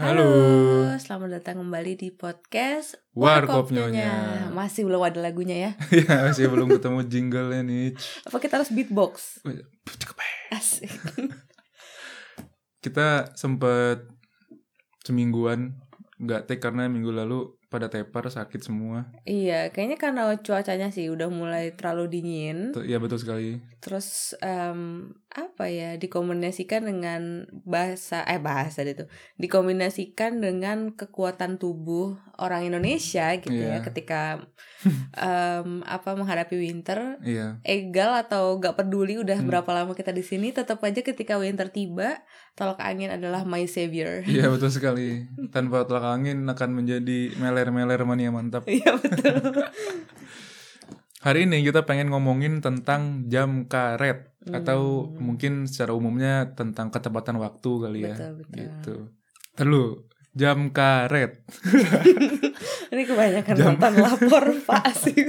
Halo. 0.00 0.32
selamat 0.96 1.28
datang 1.28 1.60
kembali 1.60 1.92
di 1.92 2.08
podcast 2.08 2.96
Warkop 3.12 3.68
Warkop 3.68 3.76
Nyonya. 3.76 4.48
Masih 4.48 4.88
belum 4.88 5.04
ada 5.04 5.20
lagunya 5.20 5.56
ya. 5.60 5.70
ya 6.00 6.24
masih 6.24 6.48
belum 6.48 6.72
ketemu 6.72 7.04
jingle-nya 7.04 7.60
nih. 7.60 7.92
Apa 8.24 8.40
kita 8.40 8.56
harus 8.56 8.72
beatbox? 8.72 9.44
Oh, 9.44 9.52
iya. 9.52 9.60
Asik. 10.56 10.88
Kita 12.84 13.36
sempet 13.36 14.08
semingguan 15.04 15.76
nggak 16.16 16.48
take 16.48 16.64
karena 16.64 16.88
minggu 16.88 17.12
lalu 17.12 17.60
pada 17.68 17.92
tepar 17.92 18.24
sakit 18.24 18.64
semua. 18.64 19.04
iya, 19.28 19.68
kayaknya 19.68 20.00
karena 20.00 20.32
cuacanya 20.40 20.88
sih 20.88 21.12
udah 21.12 21.28
mulai 21.28 21.76
terlalu 21.76 22.08
dingin. 22.08 22.72
Iya 22.72 22.96
betul 22.96 23.20
sekali. 23.20 23.60
Terus 23.84 24.32
em, 24.40 25.12
apa 25.30 25.70
ya 25.70 25.94
dikombinasikan 25.94 26.82
dengan 26.82 27.22
bahasa 27.62 28.26
eh 28.26 28.36
bahasa 28.36 28.82
itu 28.82 29.06
dikombinasikan 29.36 30.36
dengan 30.36 30.90
kekuatan 30.90 31.54
tubuh 31.54 32.18
orang 32.34 32.66
Indonesia 32.66 33.30
gitu 33.36 33.54
ya 33.54 33.78
Iya. 33.78 33.86
ketika 33.86 34.42
em, 35.16 35.86
apa 35.86 36.10
menghadapi 36.12 36.56
winter 36.56 37.22
Iya. 37.22 37.62
egal 37.62 38.18
atau 38.18 38.58
gak 38.58 38.74
peduli 38.76 39.16
udah 39.16 39.38
Hmm. 39.38 39.46
berapa 39.46 39.70
lama 39.70 39.94
kita 39.94 40.10
di 40.10 40.20
sini 40.20 40.50
tetap 40.50 40.80
aja 40.80 40.98
ketika 40.98 41.38
winter 41.38 41.70
tiba 41.70 42.26
tolak 42.52 42.82
angin 42.82 43.08
adalah 43.08 43.44
my 43.44 43.62
savior 43.64 44.26
Iya 44.26 44.50
betul 44.50 44.74
sekali. 44.74 45.30
Tanpa 45.48 45.86
tolak 45.86 46.10
angin 46.10 46.42
akan 46.44 46.70
menjadi 46.74 47.32
meler-meler 47.34 48.02
mania 48.02 48.28
mantap. 48.28 48.66
iya 48.66 48.92
betul 48.92 49.62
Hari 51.20 51.44
ini 51.44 51.60
kita 51.60 51.84
pengen 51.84 52.08
ngomongin 52.08 52.58
tentang 52.58 53.28
jam 53.28 53.64
karet 53.64 54.32
atau 54.42 55.04
Hmm. 55.04 55.20
mungkin 55.20 55.52
secara 55.64 55.92
umumnya 55.92 56.48
tentang 56.50 56.88
ketepatan 56.88 57.36
waktu 57.36 57.70
kali 57.78 57.98
ya. 58.02 58.16
betul 58.16 58.32
betul 58.40 58.56
Gitu. 58.56 58.94
Terus 59.52 59.88
jam 60.32 60.58
karet. 60.70 61.44
ini 62.92 63.02
kebanyakan 63.04 63.52
Jam. 63.52 63.66
nonton 63.76 63.92
lapor 63.96 64.44
pak 64.66 64.84
sih 64.94 65.28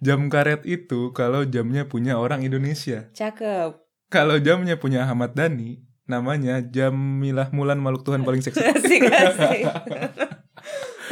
Jam 0.00 0.20
karet 0.26 0.64
itu 0.64 1.12
kalau 1.12 1.44
jamnya 1.44 1.84
punya 1.84 2.16
orang 2.16 2.40
Indonesia. 2.40 3.12
cakep 3.12 3.76
Kalau 4.08 4.40
jamnya 4.40 4.74
punya 4.74 5.04
Ahmad 5.04 5.36
Dhani, 5.36 5.78
namanya 6.04 6.58
jam 6.64 6.90
Milah 7.20 7.52
Mulan 7.52 7.78
Maluk 7.78 8.02
Tuhan 8.02 8.24
paling 8.24 8.40
seksi. 8.40 8.64
asik 8.64 9.06
asik 9.06 9.60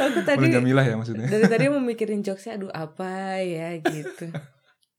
aku 0.01 0.19
tadi 0.21 0.47
Jamilah 0.47 0.81
ya 0.81 0.95
maksudnya. 0.95 1.25
dari 1.25 1.45
tadi 1.45 1.63
mau 1.67 1.79
mikirin 1.79 2.19
jokesnya 2.19 2.55
aduh 2.55 2.69
apa 2.69 3.11
ya 3.39 3.75
gitu 3.77 4.31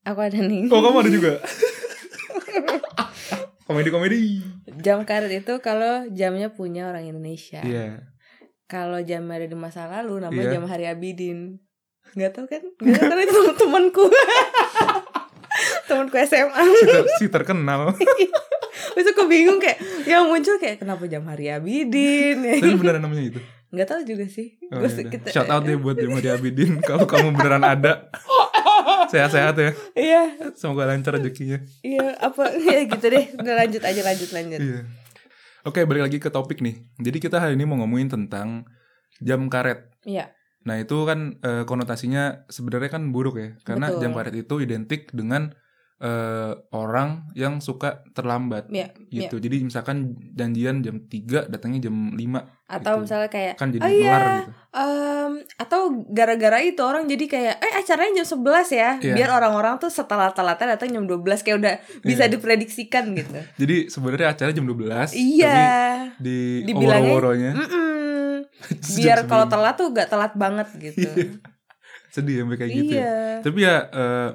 aku 0.03 0.20
ada 0.20 0.39
nih 0.39 0.67
Oh 0.67 0.81
kamu 0.81 0.97
ada 0.98 1.11
juga? 1.11 1.33
Komedi-komedi. 3.62 4.42
jam 4.77 5.05
karet 5.05 5.31
itu 5.37 5.55
kalau 5.61 6.09
jamnya 6.09 6.51
punya 6.51 6.87
orang 6.87 7.07
Indonesia 7.07 7.61
Iya. 7.61 8.03
kalau 8.65 8.98
jam 9.01 9.23
ada 9.27 9.45
di 9.45 9.55
masa 9.55 9.87
lalu 9.87 10.20
namanya 10.20 10.42
Iya. 10.45 10.53
jam 10.53 10.65
hari 10.67 10.84
Abidin 10.87 11.62
nggak 12.11 12.33
tahu 12.33 12.47
kan 12.47 12.62
nggak 12.77 12.98
tahu 12.98 13.14
kan 13.14 13.25
itu 13.25 13.41
temanku 13.57 14.05
temanku 15.87 16.17
SMA 16.20 16.59
Si, 16.59 16.85
ter- 16.85 17.11
si 17.17 17.27
terkenal. 17.29 17.95
Terus 18.91 19.07
aku 19.09 19.23
bingung 19.27 19.59
kayak 19.59 19.79
yang 20.05 20.27
muncul 20.27 20.57
kayak 20.57 20.79
kenapa 20.79 21.07
jam 21.07 21.23
hari 21.25 21.47
Abidin 21.48 22.42
Tapi 22.42 22.75
beneran 22.75 22.98
namanya 23.01 23.23
itu. 23.29 23.41
Nggak 23.71 23.87
tahu 23.87 24.01
juga 24.05 24.27
sih 24.27 24.59
Oh, 24.67 24.77
Gua 24.77 24.85
yaudah. 24.85 24.91
se- 24.93 25.07
kita- 25.07 25.31
Shout 25.31 25.47
out 25.47 25.63
deh 25.63 25.75
buat 25.75 25.95
Jam 25.95 26.11
Hari 26.11 26.29
Abidin. 26.29 26.79
Kalau 26.89 27.05
kamu 27.05 27.33
beneran 27.33 27.63
ada. 27.63 28.11
Sehat-sehat 29.07 29.55
ya. 29.57 29.71
iya 29.93 30.23
Semoga 30.55 30.87
lancar 30.87 31.15
rezekinya. 31.15 31.59
iya 31.81 32.15
apa 32.17 32.51
ya 32.67 32.87
gitu 32.87 33.07
deh 33.07 33.27
udah 33.35 33.55
lanjut 33.57 33.83
aja 33.83 34.01
lanjut 34.01 34.31
lanjut 34.31 34.61
Iya. 34.61 34.81
Oke, 35.63 35.85
balik 35.85 36.03
lagi 36.03 36.19
ke 36.19 36.29
topik 36.29 36.59
nih. 36.59 36.81
Jadi 36.97 37.19
kita 37.21 37.37
hari 37.37 37.53
ini 37.53 37.65
mau 37.65 37.77
ngomongin 37.77 38.09
tentang 38.09 38.65
jam 39.19 39.47
karet. 39.47 39.91
iya 40.03 40.33
Nah 40.61 40.77
itu 40.77 40.97
kan 41.05 41.37
eh, 41.39 41.65
konotasinya 41.65 42.45
sebenarnya 42.47 42.91
kan 42.91 43.09
buruk 43.09 43.37
ya, 43.37 43.48
karena 43.63 43.89
Betul. 43.89 44.01
jam 44.01 44.13
karet 44.13 44.35
itu 44.36 44.55
identik 44.59 45.09
dengan 45.11 45.53
eh, 46.00 46.52
orang 46.72 47.28
yang 47.34 47.61
suka 47.61 48.00
terlambat 48.11 48.66
iya 48.68 48.88
iya. 49.06 49.28
gitu. 49.28 49.36
Jadi 49.36 49.61
misalkan 49.62 49.96
janjian 50.33 50.80
jam 50.80 51.05
3 51.05 51.44
datangnya 51.46 51.86
jam 51.86 52.16
5 52.16 52.16
atau 52.66 52.94
Gitu. 52.94 53.02
misalnya 53.02 53.28
kayak 53.28 53.55
kan 53.55 53.68
jadi 53.68 53.83
oh 53.83 53.90
iya 53.90 54.18
gitu. 54.40 54.50
em, 54.72 55.33
atau 55.56 55.80
gara-gara 56.08 56.58
itu 56.58 56.80
orang 56.80 57.05
jadi 57.05 57.24
kayak 57.27 57.55
eh 57.58 57.72
acaranya 57.77 58.12
jam 58.18 58.28
11 58.33 58.70
ya 58.70 58.90
Iya. 58.96 59.12
biar 59.12 59.30
orang-orang 59.34 59.77
tuh 59.77 59.90
setelah 59.90 60.30
telatnya 60.30 60.74
datang 60.74 60.88
jam 60.88 61.05
12 61.05 61.20
kayak 61.42 61.56
udah 61.58 61.74
bisa 62.00 62.24
Iya. 62.24 62.32
diprediksikan 62.32 63.05
gitu 63.12 63.36
Jadi 63.61 63.77
sebenarnya 63.86 64.28
acara 64.30 64.50
jam 64.50 64.64
12 64.64 65.12
iya 65.12 65.50
tapi 66.08 66.17
di 66.18 66.38
Dibilangnya, 66.64 67.52
Mm-mm. 67.52 68.46
jam 68.86 68.96
biar 68.96 69.18
kalau 69.27 69.44
9. 69.44 69.52
telat 69.52 69.74
tuh 69.74 69.88
gak 69.90 70.08
telat 70.08 70.32
banget 70.34 70.68
gitu 70.78 70.96
Iya, 71.02 71.12
sedih 72.14 72.34
sampai 72.40 72.56
kayak 72.56 72.70
gitu. 72.72 72.92
ya. 72.92 73.02
iya 73.02 73.14
Tapi 73.40 73.58
ya 73.61 73.77
eh, 73.86 74.28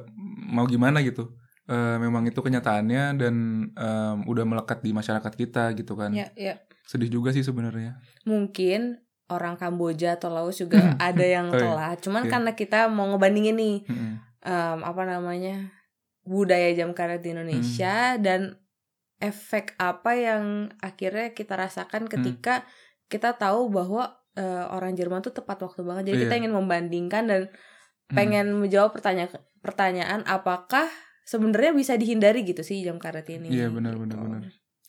mau 0.48 0.64
gimana 0.66 1.00
gitu. 1.00 1.32
Eh, 1.66 1.98
memang 1.98 2.22
itu 2.24 2.38
kenyataannya 2.38 3.18
dan 3.18 3.36
em, 3.68 4.18
udah 4.24 4.46
melekat 4.46 4.80
di 4.80 4.94
masyarakat 4.94 5.34
kita 5.34 5.74
gitu 5.74 5.98
kan. 5.98 6.14
ya 6.14 6.30
ya 6.38 6.62
Sedih 6.86 7.10
juga 7.10 7.34
sih 7.34 7.42
sebenarnya. 7.42 7.98
mungkin 8.24 9.02
orang 9.26 9.58
Kamboja 9.58 10.14
atau 10.14 10.30
Laos 10.30 10.56
juga 10.56 10.94
ada 11.02 11.26
yang 11.26 11.50
Oh, 11.52 11.58
iya. 11.58 11.62
telat 11.66 11.98
cuman 12.00 12.24
Iya. 12.24 12.32
karena 12.32 12.52
kita 12.54 12.80
mau 12.88 13.10
ngebandingin 13.10 13.58
nih 13.58 13.78
em, 14.42 14.80
apa 14.80 15.04
namanya 15.04 15.74
budaya 16.22 16.70
jam 16.72 16.94
karet 16.94 17.20
di 17.20 17.30
Hmm. 17.30 17.42
Indonesia 17.42 18.14
dan 18.18 18.62
efek 19.18 19.74
apa 19.78 20.12
yang 20.14 20.44
akhirnya 20.80 21.32
kita 21.32 21.56
Hmm. 21.56 21.66
rasakan 21.66 22.06
ketika 22.06 22.62
kita 23.08 23.34
tahu 23.34 23.70
bahwa 23.70 24.14
eh, 24.36 24.66
orang 24.68 24.94
Jerman 24.94 25.24
tuh 25.24 25.32
tepat 25.32 25.64
waktu 25.64 25.82
banget 25.82 26.12
jadi 26.12 26.18
kita 26.22 26.34
Iya. 26.36 26.40
ingin 26.44 26.54
membandingkan 26.54 27.24
dan 27.26 27.42
pengen 28.08 28.54
menjawab 28.54 28.92
pertanyaan 28.92 29.32
pertanyaan 29.60 30.22
apakah 30.28 30.86
sebenarnya 31.26 31.74
bisa 31.74 31.94
dihindari 31.94 32.46
gitu 32.46 32.62
sih 32.62 32.80
jam 32.80 32.96
karet 32.96 33.26
ini 33.28 33.50
Iya, 33.50 33.68
benar, 33.68 33.94
gitu. 33.94 34.06
benar, 34.06 34.18
benar. 34.22 34.42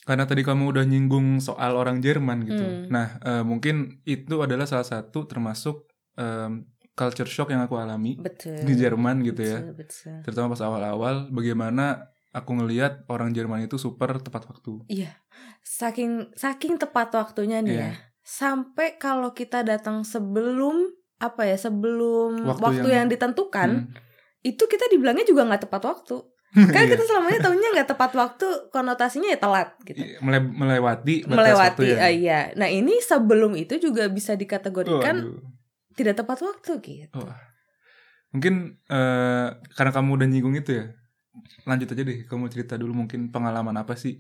Karena 0.06 0.22
tadi 0.22 0.40
kamu 0.40 0.70
udah 0.70 0.84
nyinggung 0.84 1.40
soal 1.40 1.74
orang 1.74 1.98
Jerman 1.98 2.44
gitu. 2.44 2.62
Hmm. 2.62 2.86
Nah, 2.86 3.18
eh, 3.18 3.42
mungkin 3.42 3.74
itu 4.04 4.38
adalah 4.38 4.62
salah 4.64 4.84
satu 4.84 5.24
termasuk 5.24 5.88
em, 6.14 6.62
culture 6.92 7.26
shock 7.26 7.50
yang 7.50 7.60
aku 7.60 7.76
alami 7.76 8.16
betul 8.16 8.56
di 8.56 8.72
Jerman 8.72 9.20
gitu 9.20 9.42
ya. 9.42 9.58
betul, 9.58 9.74
betul. 9.76 10.16
Terutama 10.22 10.46
pas 10.52 10.62
awal-awal 10.62 11.28
bagaimana 11.28 12.06
aku 12.30 12.54
ngelihat 12.54 13.04
orang 13.06 13.32
Jerman 13.32 13.64
itu 13.64 13.76
super 13.76 14.16
tepat 14.16 14.46
waktu. 14.46 14.80
Iya, 14.86 15.12
saking 15.60 16.32
saking 16.34 16.76
tepat 16.76 17.10
waktunya 17.12 17.58
nih 17.58 17.72
Iya. 17.72 17.82
ya. 17.82 17.92
Sampai 18.22 18.96
kalau 18.96 19.30
kita 19.30 19.62
datang 19.62 20.02
sebelum 20.02 20.88
apa 21.18 21.46
ya, 21.46 21.56
sebelum 21.56 22.44
Waktu 22.44 22.62
waktu, 22.62 22.88
yang- 22.88 23.06
yang, 23.06 23.08
ditentukan, 23.08 23.70
Hmm. 23.88 24.05
Itu 24.46 24.62
kita 24.62 24.86
dibilangnya 24.86 25.24
juga 25.24 25.42
nggak 25.44 25.66
tepat 25.66 25.82
waktu. 25.84 26.16
Kan 26.72 26.82
Iya. 26.82 26.94
kita 26.94 27.04
selamanya 27.04 27.40
tahunya 27.42 27.68
nggak 27.74 27.88
tepat 27.90 28.12
waktu, 28.14 28.46
konotasinya 28.70 29.28
ya 29.28 29.36
telat 29.36 29.74
gitu. 29.82 29.98
Iya, 29.98 30.22
mele- 30.22 30.46
melewati 30.48 31.26
batas 31.26 31.36
Melewati, 31.36 31.60
waktu 31.60 31.82
ya. 31.84 31.96
ah, 31.98 32.12
iya. 32.14 32.40
Nah 32.54 32.68
ini 32.68 32.96
sebelum 32.98 33.52
itu 33.54 33.76
juga 33.76 34.06
bisa 34.08 34.32
dikategorikan 34.32 35.16
Waduh. 35.20 35.42
tidak 35.92 36.14
tepat 36.16 36.38
waktu 36.40 36.72
gitu. 36.80 37.18
Oh. 37.18 37.34
Mungkin 38.30 38.54
eh, 38.82 39.46
karena 39.74 39.92
kamu 39.92 40.08
udah 40.14 40.26
nyinggung 40.26 40.54
itu 40.54 40.70
ya. 40.74 40.86
Lanjut 41.64 41.88
aja 41.88 42.02
deh, 42.02 42.24
kamu 42.24 42.48
cerita 42.48 42.74
dulu 42.74 42.96
mungkin 42.96 43.28
pengalaman 43.28 43.76
apa 43.76 43.92
sih 43.92 44.16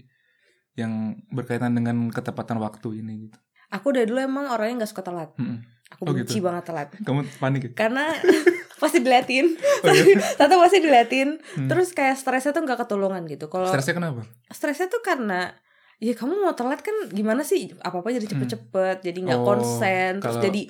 yang 0.74 1.16
berkaitan 1.30 1.72
dengan 1.72 2.10
ketepatan 2.10 2.58
waktu 2.58 3.00
ini 3.00 3.28
gitu. 3.28 3.38
Aku 3.68 3.90
dari 3.90 4.04
dulu 4.04 4.20
emang 4.20 4.46
orangnya 4.46 4.84
nggak 4.84 4.90
suka 4.90 5.02
telat. 5.02 5.32
Mm-mm. 5.36 5.64
Aku 5.88 6.02
Oh, 6.02 6.12
benci 6.12 6.36
gitu. 6.36 6.44
banget 6.44 6.64
telat. 6.66 6.88
Kamu 6.98 7.24
panik 7.38 7.62
ya? 7.62 7.70
Karena 7.72 8.04
pasti 8.76 8.98
diliatin, 8.98 9.46
Oh, 9.80 9.88
iya? 9.88 10.20
Tata 10.38 10.54
pasti 10.54 10.78
diliatin. 10.78 11.40
Hmm. 11.54 11.66
Terus 11.66 11.90
kayak 11.90 12.14
stresnya 12.14 12.50
tuh 12.50 12.62
nggak 12.62 12.78
ketulungan 12.78 13.24
gitu. 13.24 13.46
Kalau 13.46 13.66
Stresnya 13.66 13.94
kenapa? 13.94 14.22
stresnya 14.48 14.86
tuh 14.86 15.00
karena 15.00 15.52
ya 15.96 16.12
kamu 16.12 16.36
mau 16.38 16.52
telat 16.52 16.80
kan 16.80 16.92
gimana 17.08 17.40
sih 17.40 17.72
apa 17.78 17.96
apa 17.96 18.08
jadi 18.10 18.28
cepet-cepet 18.28 19.00
jadi 19.02 19.16
nggak 19.18 19.38
Hmm. 19.38 19.42
Oh, 19.42 19.50
konsen 19.50 20.12
terus 20.18 20.28
kalau- 20.34 20.44
jadi 20.44 20.62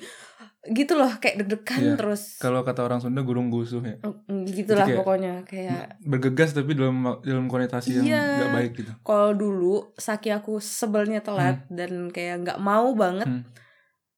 gitu 0.67 0.93
loh 0.93 1.11
kayak 1.13 1.35
deg-degan 1.37 1.79
Iya. 1.81 1.95
terus 1.95 2.35
Kalau 2.37 2.59
kata 2.61 2.79
orang 2.81 2.99
Sunda 2.99 3.21
gurung 3.21 3.47
gusuh 3.47 3.79
ya. 3.81 3.99
Mm, 4.01 4.43
gitulah 4.45 4.83
Jadi 4.83 4.89
kayak- 4.89 4.99
pokoknya 4.99 5.33
kayak 5.43 5.83
Bergegas 6.01 6.51
tapi 6.51 6.71
dalam 6.73 6.95
dalam 7.21 7.45
konotasi 7.45 7.89
yang 7.93 8.05
Iya. 8.05 8.23
nggak 8.37 8.51
baik 8.53 8.71
gitu. 8.77 8.91
kalau 9.01 9.31
dulu 9.33 9.75
saking 9.93 10.31
aku 10.33 10.57
sebelnya 10.57 11.19
telat 11.19 11.63
dan 11.69 12.07
kayak 12.09 12.43
nggak 12.43 12.59
mau 12.59 12.91
banget 12.93 13.27
Hmm. 13.27 13.43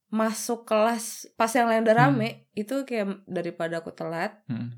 Masuk 0.10 0.66
kelas 0.66 1.30
pas 1.34 1.50
yang 1.50 1.66
lain 1.66 1.82
udah 1.82 1.96
Hmm. 1.96 2.18
rame 2.18 2.30
itu 2.54 2.82
kayak 2.84 3.24
daripada 3.26 3.78
aku 3.78 3.92
telat 3.92 4.42
Mm. 4.46 4.74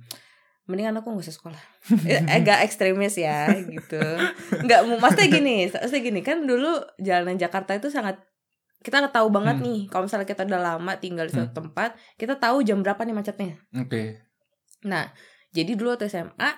mendingan 0.63 0.95
aku 0.95 1.07
nggak 1.09 1.25
usah 1.25 1.35
sekolah 1.35 1.61
Eh, 2.07 2.21
agak 2.29 2.63
ekstremis 2.63 3.15
ya 3.15 3.47
gitu 3.49 3.99
nggak 4.57 4.81
mau 4.85 4.99
maksudnya 4.99 5.27
gini 5.29 5.55
maksudnya 5.67 5.99
gini 6.01 6.19
kan 6.19 6.43
dulu 6.43 6.67
jalanan 6.97 7.35
Jakarta 7.35 7.73
itu 7.73 7.87
sangat 7.87 8.19
kita 8.79 8.97
nggak 8.97 9.13
tahu 9.13 9.27
banget 9.29 9.55
Hmm. 9.57 9.65
nih 9.65 9.79
kalau 9.87 10.03
misalnya 10.05 10.25
kita 10.25 10.43
udah 10.43 10.61
lama 10.61 10.93
tinggal 10.97 11.25
di 11.25 11.33
satu 11.33 11.47
Hmm. 11.47 11.57
tempat 11.63 11.89
kita 12.15 12.35
tahu 12.35 12.59
jam 12.61 12.79
berapa 12.79 12.99
nih 12.99 13.13
macetnya 13.13 13.55
Oke. 13.73 14.19
nah 14.81 15.11
jadi 15.49 15.75
dulu 15.75 15.91
waktu 15.91 16.07
SMA 16.07 16.49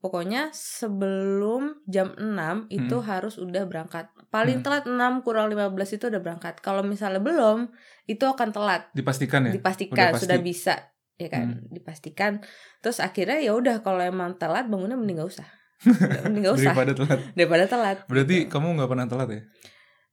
pokoknya 0.00 0.48
sebelum 0.50 1.84
jam 1.84 2.16
6 2.16 2.66
itu 2.68 2.96
Hmm. 2.96 3.06
harus 3.06 3.36
udah 3.36 3.64
berangkat. 3.64 4.08
Paling 4.28 4.60
Hmm. 4.60 4.64
telat 4.64 4.84
6 4.84 5.20
kurang 5.20 5.48
15 5.48 5.92
itu 5.92 6.08
udah 6.08 6.18
berangkat. 6.18 6.58
Kalau 6.58 6.80
misalnya 6.82 7.20
belum, 7.20 7.68
itu 8.04 8.24
akan 8.24 8.48
telat. 8.50 8.88
Dipastikan 8.90 9.46
ya? 9.46 9.52
Dipastikan 9.52 9.94
Udah 9.94 10.08
pasti. 10.10 10.24
sudah 10.24 10.38
bisa, 10.40 10.74
ya 11.14 11.28
kan? 11.28 11.46
Dipastikan. 11.68 12.32
Terus 12.78 12.98
akhirnya 12.98 13.38
ya 13.38 13.52
udah 13.52 13.80
kalau 13.80 14.00
emang 14.00 14.34
telat 14.34 14.66
bangunnya 14.66 14.96
mending 14.96 15.18
gak 15.18 15.30
usah. 15.30 15.48
Mending 16.24 16.42
gak 16.42 16.56
usah 16.56 16.72
Daripada 16.72 16.92
telat. 16.92 17.18
daripada 17.32 17.64
telat. 17.66 17.98
Berarti 18.04 18.36
gitu. 18.44 18.50
kamu 18.50 18.66
nggak 18.76 18.90
pernah 18.90 19.06
telat 19.06 19.28
ya? 19.30 19.42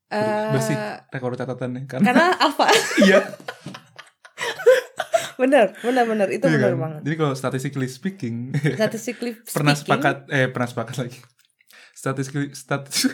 Eh, 0.07 0.51
bersih 0.51 0.75
rekor 1.11 1.35
catatannya 1.35 1.83
karena 1.83 2.03
karena 2.05 2.25
alfa 2.39 2.63
iya 3.03 3.19
bener 5.37 5.73
bener 5.77 6.03
bener 6.03 6.27
itu 6.29 6.43
iya 6.43 6.53
bener 6.55 6.71
kan? 6.71 6.79
banget 6.79 7.01
Jadi 7.03 7.15
kalau 7.15 7.33
statistically 7.33 7.87
speaking 7.87 8.35
statistically 8.53 9.33
pernah 9.55 9.73
speaking, 9.73 10.01
sepakat 10.01 10.15
eh 10.29 10.47
pernah 10.47 10.67
sepakat 10.67 10.95
lagi. 10.99 11.19
Statistically 11.93 12.53
statis 12.53 13.09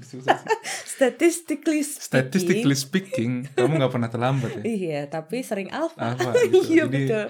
Susah 0.00 0.36
sih. 0.36 0.48
statistically 0.88 1.80
speaking 1.80 2.02
statistically 2.02 2.76
speaking 2.76 3.30
kamu 3.50 3.76
nggak 3.76 3.90
pernah 3.90 4.08
terlambat 4.08 4.50
ya. 4.54 4.62
iya 4.64 5.00
tapi 5.06 5.40
sering 5.40 5.68
alfa 5.70 6.12
Alfa, 6.12 6.32
gitu. 6.44 6.58
iya 6.66 6.84
Jadi- 6.84 6.92
betul 7.06 7.26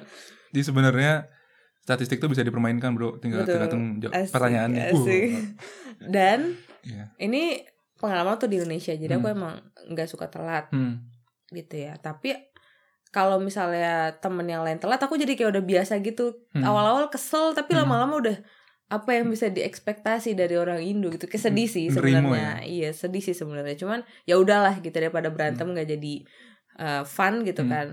Jadi 0.48 0.60
sebenarnya 0.62 1.12
statistik 1.80 2.18
tuh 2.18 2.28
bisa 2.28 2.40
dipermainkan 2.40 2.92
bro, 2.92 3.16
tinggal 3.16 3.42
Betul. 3.42 3.54
tergantung 3.54 3.82
Asik, 4.06 4.28
pertanyaannya. 4.28 4.84
asik. 4.90 5.28
Uh, 5.28 5.40
dan 6.14 6.56
iya. 6.82 7.12
ini 7.16 7.64
pengalaman 7.94 8.36
tuh 8.36 8.46
di 8.46 8.56
Indonesia 8.56 8.92
jadi 8.92 9.14
aku 9.14 9.26
Hmm. 9.26 9.34
emang 9.34 9.54
nggak 9.88 10.06
suka 10.06 10.26
telat 10.26 10.68
Hmm. 10.68 11.04
gitu 11.48 11.74
ya 11.78 11.96
tapi 11.96 12.32
kalau 13.08 13.36
misalnya 13.38 14.16
temen 14.18 14.44
yang 14.44 14.60
lain 14.60 14.76
telat 14.76 15.00
aku 15.00 15.16
jadi 15.16 15.32
kayak 15.32 15.50
udah 15.54 15.64
biasa 15.64 16.00
gitu 16.00 16.36
Hmm. 16.52 16.64
awal-awal 16.64 17.08
kesel 17.08 17.52
tapi 17.52 17.72
Hmm. 17.72 17.84
lama-lama 17.84 18.14
udah 18.18 18.36
apa 18.88 19.10
yang 19.12 19.28
bisa 19.28 19.48
diekspektasi 19.48 20.32
dari 20.32 20.56
orang 20.56 20.80
Indo 20.80 21.08
gitu 21.08 21.24
kayak 21.24 21.44
sedih 21.44 21.68
sih 21.68 21.86
Nerimo 21.88 22.32
sebenarnya 22.32 22.64
iya 22.64 22.88
sedih 22.90 23.20
sih 23.20 23.36
sebenarnya 23.36 23.76
cuman 23.76 24.00
ya 24.24 24.36
udahlah 24.36 24.80
gitu 24.80 24.92
daripada 24.92 25.28
berantem 25.28 25.68
nggak 25.68 25.88
jadi 25.88 26.14
uh, 26.78 27.02
fun 27.04 27.44
gitu 27.44 27.62
Hmm. 27.62 27.70
kan 27.70 27.88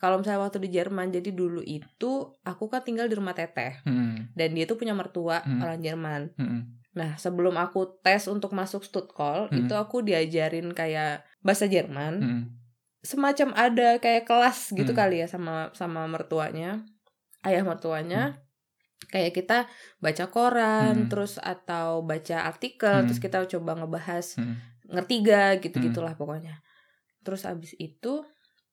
kalau 0.00 0.16
misalnya 0.16 0.40
waktu 0.40 0.64
di 0.64 0.72
Jerman 0.72 1.12
jadi 1.12 1.28
dulu 1.30 1.60
itu 1.60 2.12
aku 2.40 2.64
kan 2.66 2.80
tinggal 2.80 3.04
di 3.04 3.16
rumah 3.16 3.36
teteh 3.36 3.84
Hmm. 3.84 4.32
dan 4.32 4.48
dia 4.52 4.64
tuh 4.64 4.76
punya 4.76 4.92
mertua 4.92 5.40
Hmm. 5.40 5.60
orang 5.60 5.76
Jerman 5.78 6.32
Hmm. 6.36 6.60
nah 6.90 7.14
sebelum 7.14 7.54
aku 7.54 8.00
tes 8.00 8.24
untuk 8.24 8.50
masuk 8.50 8.80
Stuttgart 8.80 9.48
Hmm. 9.48 9.60
itu 9.60 9.74
aku 9.74 10.00
diajarin 10.00 10.72
kayak 10.72 11.20
bahasa 11.40 11.64
Jerman 11.64 12.14
Hmm. 12.16 12.42
Semacam 13.00 13.48
ada 13.54 13.96
kayak 13.96 14.24
kelas 14.24 14.72
gitu 14.72 14.92
Hmm. 14.92 14.98
kali 14.98 15.16
ya 15.18 15.26
sama 15.26 15.72
sama 15.72 16.04
mertuanya 16.04 16.84
ayah 17.42 17.62
mertuanya 17.62 18.36
kayak 19.08 19.32
kita 19.32 19.58
baca 19.98 20.28
koran 20.28 20.94
Hmm. 20.94 21.08
terus 21.08 21.36
atau 21.36 22.00
baca 22.02 22.44
artikel 22.44 22.92
Hmm. 22.94 23.06
terus 23.06 23.18
kita 23.18 23.40
coba 23.48 23.74
ngebahas 23.74 24.36
Hmm. 24.36 24.60
ngerti 24.86 25.14
gak 25.22 25.52
gitu 25.62 25.80
gitulah 25.80 26.12
pokoknya 26.12 26.60
terus 27.20 27.44
abis 27.44 27.72
itu 27.74 28.20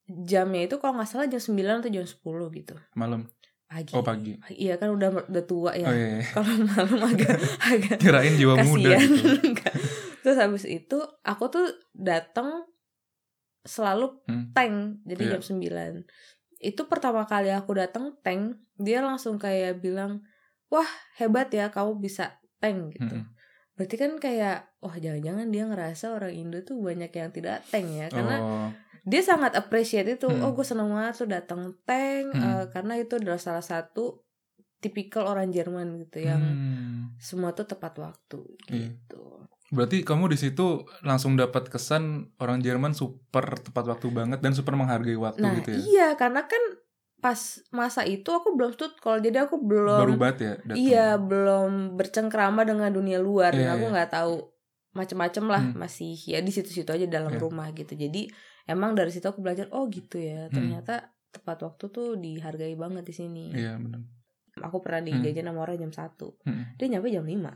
jamnya 0.07 0.65
itu 0.65 0.75
kalau 0.75 0.95
nggak 0.95 1.07
salah 1.07 1.27
jam 1.27 1.37
9 1.37 1.79
atau 1.79 1.87
jam 1.89 2.03
10 2.03 2.19
gitu 2.49 2.75
Malam. 2.93 3.27
pagi 3.65 3.91
Oh 3.91 3.99
pagi. 4.01 4.31
iya 4.49 4.75
kan 4.75 4.87
udah 4.89 5.27
udah 5.27 5.43
tua 5.43 5.71
ya 5.73 5.83
Oh 5.83 5.93
iya. 5.93 6.07
iya. 6.17 6.23
kalau 6.25 6.51
malam 6.65 6.99
agak 7.05 7.35
agak 7.71 7.97
Kirain 7.99 8.33
jiwa 8.33 8.55
muda 8.57 8.95
kasihan 8.95 9.03
gitu. 9.03 9.27
Terus 10.23 10.37
habis 10.37 10.63
itu 10.63 10.95
aku 11.21 11.47
tuh 11.47 11.67
datang 11.93 12.63
selalu 13.67 14.07
Hmm. 14.25 14.49
tank 14.51 14.75
jadi 15.03 15.23
Iya. 15.23 15.31
jam 15.35 15.41
9 15.43 16.07
itu 16.57 16.81
pertama 16.87 17.21
kali 17.23 17.51
aku 17.51 17.75
datang 17.75 18.17
tank 18.19 18.57
dia 18.75 18.99
langsung 18.99 19.37
kayak 19.37 19.77
bilang 19.77 20.25
wah 20.67 20.87
hebat 21.15 21.51
ya 21.51 21.69
kamu 21.69 21.99
bisa 21.99 22.33
tank 22.57 22.97
gitu 22.97 23.13
Mm-mm. 23.13 23.29
berarti 23.75 23.95
kan 23.95 24.11
kayak 24.17 24.57
wah 24.79 24.95
jangan-jangan 24.95 25.47
dia 25.47 25.63
ngerasa 25.63 26.09
orang 26.09 26.33
Indo 26.33 26.59
tuh 26.61 26.81
banyak 26.81 27.11
yang 27.11 27.29
tidak 27.29 27.61
tank 27.67 27.87
ya 27.87 28.09
karena 28.09 28.37
Oh. 28.39 28.69
dia 29.03 29.21
sangat 29.21 29.53
appreciate 29.53 30.09
itu 30.09 30.25
Hmm. 30.25 30.41
oh 30.41 30.51
gue 30.51 30.65
seneng 30.65 30.89
banget 30.89 31.13
tuh 31.15 31.29
datang 31.29 31.61
tank 31.85 32.33
Hmm. 32.33 32.41
eh, 32.41 32.65
karena 32.73 32.97
itu 32.97 33.15
adalah 33.15 33.37
salah 33.37 33.61
satu 33.61 34.25
tipikal 34.77 35.25
orang 35.25 35.49
Jerman 35.49 35.97
gitu 35.99 36.21
yang 36.21 36.39
Hmm. 36.39 37.17
semua 37.17 37.51
tuh 37.51 37.65
tepat 37.65 37.97
waktu 37.97 38.39
Iya. 38.67 38.93
gitu 38.93 39.41
Berarti 39.67 39.99
kamu 39.99 40.31
di 40.31 40.39
situ 40.39 40.65
langsung 41.01 41.35
dapat 41.35 41.67
kesan 41.67 42.03
orang 42.37 42.61
Jerman 42.61 42.91
super 42.91 43.43
tepat 43.57 43.83
waktu 43.89 44.07
banget 44.09 44.39
dan 44.39 44.51
super 44.51 44.73
menghargai 44.73 45.17
waktu 45.17 45.43
Nah 45.43 45.57
gitu 45.57 45.69
ya. 45.69 45.79
iya 45.81 46.07
karena 46.13 46.43
kan 46.43 46.61
pas 47.17 47.35
masa 47.69 48.01
itu 48.01 48.29
aku 48.29 48.53
belum 48.53 48.71
stud 48.71 48.95
kalau 48.97 49.17
jadi 49.17 49.43
aku 49.43 49.59
belum 49.59 49.99
Baru 49.99 50.15
banget 50.15 50.37
ya 50.39 50.53
datang. 50.61 50.75
iya 50.77 51.07
belum 51.17 51.71
bercengkrama 51.95 52.61
dengan 52.61 52.87
dunia 52.89 53.17
luar 53.17 53.51
dan 53.51 53.59
Iya, 53.59 53.71
aku 53.73 53.83
iya. 53.83 53.91
nggak 53.91 54.11
tahu 54.13 54.33
macem-macem 54.93 55.45
lah 55.45 55.61
Hmm. 55.61 55.75
masih 55.75 56.15
ya 56.15 56.39
di 56.39 56.49
situ-situ 56.49 56.87
aja 56.87 57.05
dalam 57.05 57.29
Iya. 57.29 57.41
rumah 57.41 57.67
gitu 57.71 57.91
jadi 57.91 58.29
emang 58.65 58.93
dari 58.93 59.09
situ 59.09 59.25
aku 59.25 59.41
belajar 59.41 59.67
oh 59.69 59.85
gitu 59.87 60.15
ya 60.15 60.47
Hmm. 60.47 60.53
ternyata 60.53 61.11
tepat 61.27 61.57
waktu 61.61 61.85
tuh 61.87 62.15
dihargai 62.15 62.73
banget 62.73 63.03
di 63.03 63.13
sini 63.13 63.45
Iya 63.51 63.75
benar. 63.75 63.99
Aku 64.59 64.77
pernah 64.79 64.99
Hmm. 64.99 65.19
dijajan 65.19 65.47
sama 65.47 65.59
orang 65.61 65.77
jam 65.79 65.91
1 65.91 66.37
Hmm. 66.43 66.63
dia 66.75 66.87
nyampe 66.87 67.07
jam 67.07 67.23
5 67.23 67.53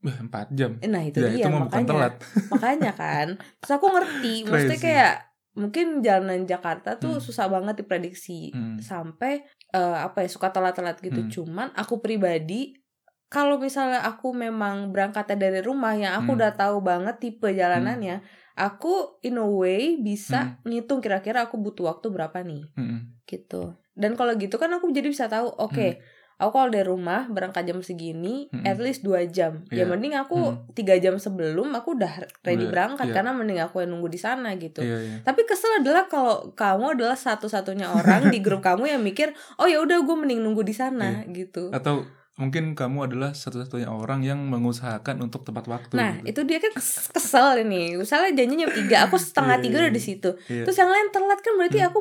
Wah, 0.00 0.18
4 0.20 0.48
jam. 0.52 0.76
nah 0.82 1.00
itu 1.00 1.16
ya 1.18 1.28
dia 1.28 1.40
itu 1.40 1.48
makanya 1.50 1.88
telat. 1.88 2.14
makanya 2.52 2.92
kan 2.92 3.28
terus 3.56 3.72
aku 3.72 3.86
ngerti 3.88 4.34
maksudnya 4.44 4.76
kayak 4.78 5.14
mungkin 5.54 5.86
jalanan 6.00 6.44
Jakarta 6.44 6.98
tuh 6.98 7.16
Hmm. 7.16 7.22
susah 7.22 7.46
banget 7.46 7.74
diprediksi 7.76 8.50
Hmm. 8.50 8.76
sampai 8.76 9.42
eh, 9.70 9.98
apa 9.98 10.22
ya 10.22 10.28
suka 10.28 10.48
telat-telat 10.48 10.98
gitu 10.98 11.18
Hmm. 11.18 11.30
cuman 11.30 11.68
aku 11.72 11.98
pribadi 11.98 12.78
kalau 13.26 13.56
misalnya 13.56 14.02
aku 14.02 14.30
memang 14.30 14.90
berangkatnya 14.90 15.34
dari 15.40 15.58
rumah 15.58 15.90
yang 15.92 16.14
aku 16.16 16.30
Hmm. 16.30 16.38
udah 16.38 16.52
tahu 16.52 16.78
banget 16.78 17.18
tipe 17.18 17.48
jalanannya 17.48 18.22
aku 18.54 19.18
in 19.20 19.34
a 19.34 19.42
way 19.42 19.98
bisa 19.98 20.62
ngitung 20.62 21.00
kira-kira 21.00 21.42
aku 21.42 21.56
butuh 21.56 21.88
waktu 21.88 22.06
berapa 22.08 22.38
nih 22.40 22.62
Hmm. 22.74 23.18
gitu 23.24 23.74
dan 23.94 24.14
kalau 24.14 24.34
gitu 24.34 24.54
kan 24.54 24.70
aku 24.70 24.90
jadi 24.90 25.08
bisa 25.08 25.26
tahu 25.26 25.48
oke 25.48 25.98
aku 26.36 26.50
kalau 26.52 26.68
dari 26.68 26.82
rumah 26.84 27.26
berangkat 27.26 27.62
jam 27.64 27.78
segini 27.78 28.46
Hmm. 28.48 28.62
at 28.62 28.76
least 28.76 29.00
dua 29.00 29.22
jam 29.24 29.62
ya 29.68 29.82
Iya. 29.82 29.84
mending 29.86 30.14
aku 30.14 30.36
Hmm. 30.36 30.66
tiga 30.70 30.94
jam 30.96 31.14
sebelum 31.16 31.70
aku 31.72 31.94
udah 31.94 32.12
ready 32.40 32.64
Udah, 32.64 32.70
berangkat 32.70 33.06
iya. 33.06 33.14
karena 33.14 33.30
mending 33.32 33.60
aku 33.60 33.76
yang 33.78 33.90
nunggu 33.90 34.08
di 34.08 34.18
sana 34.18 34.52
gitu 34.54 34.80
Iya, 34.80 34.98
iya. 35.00 35.16
tapi 35.20 35.42
kesel 35.42 35.78
adalah 35.78 36.04
kalau 36.04 36.50
kamu 36.52 36.94
adalah 36.94 37.14
satu-satunya 37.14 37.86
orang 37.88 38.28
di 38.28 38.38
grup 38.38 38.60
kamu 38.66 38.88
yang 38.88 39.00
mikir 39.00 39.30
oh 39.56 39.64
ya 39.64 39.78
udah 39.78 39.96
gue 39.96 40.16
mending 40.16 40.40
nunggu 40.40 40.62
di 40.62 40.72
sana 40.72 41.22
gitu 41.26 41.70
Atau 41.70 42.02
mungkin 42.34 42.74
kamu 42.74 42.98
adalah 43.04 43.30
satu-satunya 43.30 43.86
orang 43.86 44.20
yang 44.20 44.42
mengusahakan 44.44 45.22
untuk 45.22 45.42
tepat 45.42 45.70
waktu. 45.70 45.94
nah 45.94 46.18
gitu. 46.18 46.42
itu 46.42 46.50
dia 46.50 46.58
kan 46.58 46.72
kes- 46.74 47.06
kesel 47.08 47.62
ini 47.62 47.94
misalnya 47.94 48.34
janjinya 48.34 48.66
jam 48.66 48.74
tiga 48.74 48.96
aku 49.06 49.14
setengah 49.22 49.54
Iya, 49.54 49.62
tiga 49.62 49.76
iya, 49.76 49.82
udah 49.86 49.92
di 49.92 50.02
situ 50.02 50.30
terus 50.42 50.74
yang 50.74 50.90
lain 50.90 51.08
telat 51.08 51.38
kan 51.38 51.54
berarti 51.54 51.78
Hmm. 51.78 51.88
aku 51.88 51.98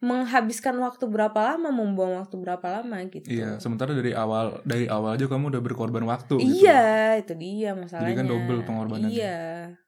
menghabiskan 0.00 0.76
waktu 0.76 1.04
berapa 1.04 1.36
lama 1.36 1.68
membuang 1.68 2.16
waktu 2.16 2.34
berapa 2.34 2.66
lama 2.72 2.96
gitu 3.06 3.28
Iya, 3.28 3.60
sementara 3.60 3.92
dari 3.92 4.10
awal 4.10 4.64
dari 4.64 4.88
awal 4.88 5.14
aja 5.14 5.24
kamu 5.24 5.52
udah 5.52 5.60
berkorban 5.60 6.02
waktu. 6.02 6.40
gitu. 6.40 6.64
Iya, 6.64 7.20
itu 7.20 7.32
dia 7.34 7.72
masalahnya. 7.74 8.16
kan 8.16 8.26
double 8.26 8.60
pengorbanannya. 8.64 9.12
Iya, 9.12 9.40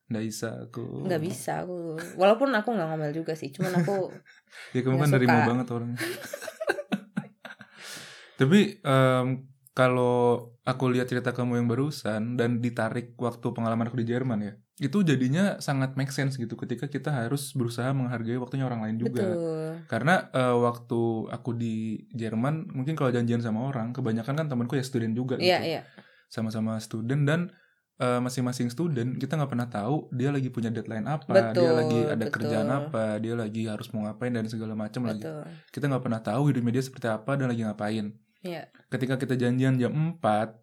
Nggak 0.07 0.25
bisa 0.25 0.49
aku. 0.63 0.85
nggak 1.09 1.23
bisa 1.23 1.53
aku. 1.65 1.97
Walaupun 2.15 2.53
aku 2.53 2.69
nggak 2.71 2.89
ngomel 2.89 3.13
juga 3.13 3.33
sih, 3.33 3.49
cuman 3.49 3.81
aku 3.81 4.13
Ya 4.77 4.81
kamu 4.81 4.97
kan 4.99 5.09
nerima 5.11 5.33
suka. 5.35 5.49
banget 5.49 5.67
orangnya. 5.71 5.99
Tapi 8.35 8.61
em, 8.79 9.27
kalau 9.73 10.15
aku 10.63 10.85
lihat 10.89 11.09
cerita 11.09 11.33
kamu 11.33 11.57
yang 11.57 11.67
barusan 11.67 12.37
dan 12.37 12.59
ditarik 12.59 13.17
waktu 13.17 13.47
pengalaman 13.49 13.87
aku 13.87 13.97
di 13.97 14.07
Jerman 14.07 14.39
ya, 14.43 14.53
itu 14.83 15.07
jadinya 15.07 15.63
sangat 15.63 15.95
make 15.95 16.11
sense 16.11 16.35
gitu 16.35 16.59
ketika 16.59 16.91
kita 16.91 17.15
harus 17.15 17.55
berusaha 17.55 17.95
menghargai 17.95 18.35
waktunya 18.43 18.67
orang 18.67 18.83
lain 18.83 18.99
juga. 18.99 19.23
betul. 19.23 19.71
Karena 19.87 20.27
eh, 20.35 20.57
waktu 20.59 21.31
aku 21.31 21.55
di 21.55 22.03
Jerman, 22.11 22.75
mungkin 22.75 22.99
kalau 22.99 23.15
janjian 23.15 23.39
sama 23.39 23.63
orang, 23.71 23.95
kebanyakan 23.95 24.35
kan 24.35 24.47
temanku 24.51 24.75
ya 24.75 24.83
student 24.83 25.15
juga 25.15 25.39
gitu. 25.39 25.47
Iya, 25.47 25.61
iya. 25.63 25.81
Sama-sama 26.27 26.83
student 26.83 27.23
dan 27.23 27.41
eh, 28.03 28.19
masing-masing 28.19 28.75
student 28.75 29.15
kita 29.23 29.39
nggak 29.39 29.55
pernah 29.55 29.71
tahu 29.71 30.11
dia 30.11 30.35
lagi 30.35 30.51
punya 30.51 30.75
deadline 30.75 31.07
apa, 31.07 31.55
dia 31.55 31.63
Betul, 31.63 31.73
lagi 31.79 31.99
ada 32.03 32.25
betul. 32.27 32.35
kerjaan 32.35 32.69
apa, 32.75 33.05
dia 33.23 33.35
lagi 33.39 33.63
harus 33.71 33.87
mau 33.95 34.03
ngapain 34.03 34.35
dan 34.35 34.51
segala 34.51 34.75
macam 34.75 35.07
lagi. 35.07 35.23
Kita 35.71 35.87
nggak 35.87 36.03
pernah 36.03 36.19
tahu 36.19 36.51
hidupnya 36.51 36.83
dia 36.83 36.85
seperti 36.85 37.07
apa 37.07 37.39
dan 37.39 37.47
lagi 37.55 37.63
ngapain. 37.63 38.11
Iya. 38.43 38.67
Ketika 38.91 39.15
kita 39.15 39.39
janjian 39.39 39.79
jam 39.79 39.95
4, 40.19 40.62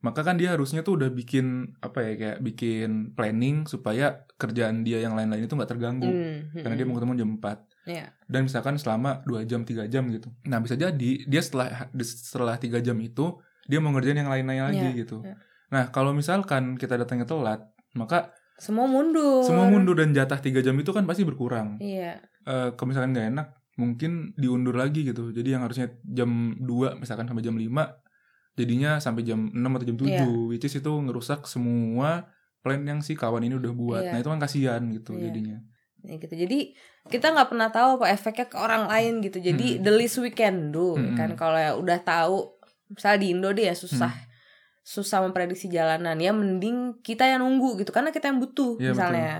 maka 0.00 0.20
kan 0.20 0.36
dia 0.36 0.52
harusnya 0.52 0.80
tuh 0.80 0.96
udah 0.96 1.08
bikin 1.08 1.76
apa 1.78 1.98
ya 2.00 2.12
kayak 2.16 2.38
bikin 2.40 2.90
planning 3.12 3.64
supaya 3.64 4.24
kerjaan 4.34 4.80
dia 4.80 4.98
yang 4.98 5.12
lain-lain 5.12 5.44
itu 5.44 5.52
nggak 5.52 5.68
terganggu. 5.68 6.08
Hmm, 6.08 6.56
Karena 6.56 6.74
dia 6.74 6.86
mau 6.88 6.96
ketemu 6.96 7.14
jam 7.16 7.30
4 7.36 7.58
Iya. 7.84 8.06
dan 8.24 8.40
misalkan 8.44 8.76
selama 8.76 9.20
2 9.24 9.44
jam 9.44 9.60
3 9.62 9.84
jam 9.86 10.08
gitu. 10.08 10.32
Nah, 10.44 10.58
bisa 10.58 10.74
jadi 10.74 10.96
dia 11.20 11.40
setelah 11.40 11.88
setelah 12.00 12.56
3 12.56 12.80
jam 12.80 12.96
itu 12.96 13.36
dia 13.64 13.78
mau 13.78 13.90
ngerjain 13.90 14.16
yang 14.16 14.28
lain-lain 14.28 14.72
lagi 14.72 14.88
Iya, 14.88 14.98
gitu. 14.98 15.20
iya. 15.20 15.36
Nah, 15.68 15.88
kalau 15.88 16.10
misalkan 16.10 16.74
kita 16.74 16.96
datangnya 16.96 17.24
telat, 17.24 17.60
maka 17.94 18.32
Semua 18.56 18.84
mundur. 18.84 19.40
semua 19.40 19.68
mundur 19.68 19.96
dan 19.96 20.12
jatah 20.12 20.36
3 20.36 20.60
jam 20.60 20.76
itu 20.76 20.90
kan 20.90 21.04
pasti 21.04 21.24
berkurang. 21.24 21.76
Iya. 21.76 22.20
Eh 22.42 22.68
kalau 22.72 22.88
misalkan 22.88 23.12
nggak 23.12 23.28
enak, 23.32 23.46
mungkin 23.76 24.32
diundur 24.36 24.76
lagi 24.76 25.00
gitu. 25.02 25.28
Jadi 25.30 25.48
yang 25.50 25.62
harusnya 25.62 25.88
jam 26.02 26.56
2 26.56 26.96
misalkan 26.96 27.24
sampai 27.24 27.40
jam 27.40 27.56
5 27.56 27.84
jadinya 28.54 28.98
sampai 28.98 29.22
jam 29.22 29.48
6 29.48 29.76
atau 29.76 29.86
jam 29.86 29.96
7 29.96 30.06
Iya. 30.06 30.24
which 30.46 30.64
is 30.64 30.74
itu 30.74 30.90
ngerusak 30.90 31.44
semua 31.44 32.28
plan 32.60 32.82
yang 32.82 33.00
si 33.00 33.14
kawan 33.14 33.40
ini 33.40 33.56
udah 33.56 33.72
buat. 33.72 34.02
Iya. 34.04 34.10
Nah, 34.12 34.18
itu 34.20 34.28
kan 34.28 34.38
kasihan 34.38 34.82
gitu 34.90 35.16
Iya. 35.16 35.30
jadinya. 35.30 35.56
Ya 36.00 36.16
gitu. 36.16 36.34
Jadi 36.34 36.58
kita 37.06 37.30
nggak 37.30 37.48
pernah 37.48 37.68
tahu 37.68 38.00
apa 38.00 38.08
efeknya 38.08 38.46
ke 38.46 38.56
orang 38.56 38.88
lain 38.88 39.20
gitu. 39.20 39.36
Jadi 39.38 39.76
Hmm. 39.76 39.82
the 39.82 39.92
least 39.92 40.16
we 40.16 40.28
can 40.28 40.68
do 40.70 40.96
Hmm. 40.96 41.12
kan 41.14 41.36
kalau 41.36 41.56
ya 41.56 41.72
udah 41.72 42.00
tahu 42.00 42.56
misalnya 42.88 43.18
di 43.20 43.28
Indo 43.32 43.48
deh 43.50 43.64
ya 43.64 43.76
susah 43.76 44.12
susah 44.80 45.22
memprediksi 45.22 45.70
jalanan 45.70 46.18
ya 46.18 46.34
mending 46.34 46.98
kita 47.00 47.22
yang 47.22 47.44
nunggu 47.44 47.78
gitu 47.78 47.92
karena 47.92 48.10
kita 48.10 48.26
yang 48.26 48.42
butuh 48.42 48.74
Iya, 48.76 48.90
misalnya. 48.92 49.32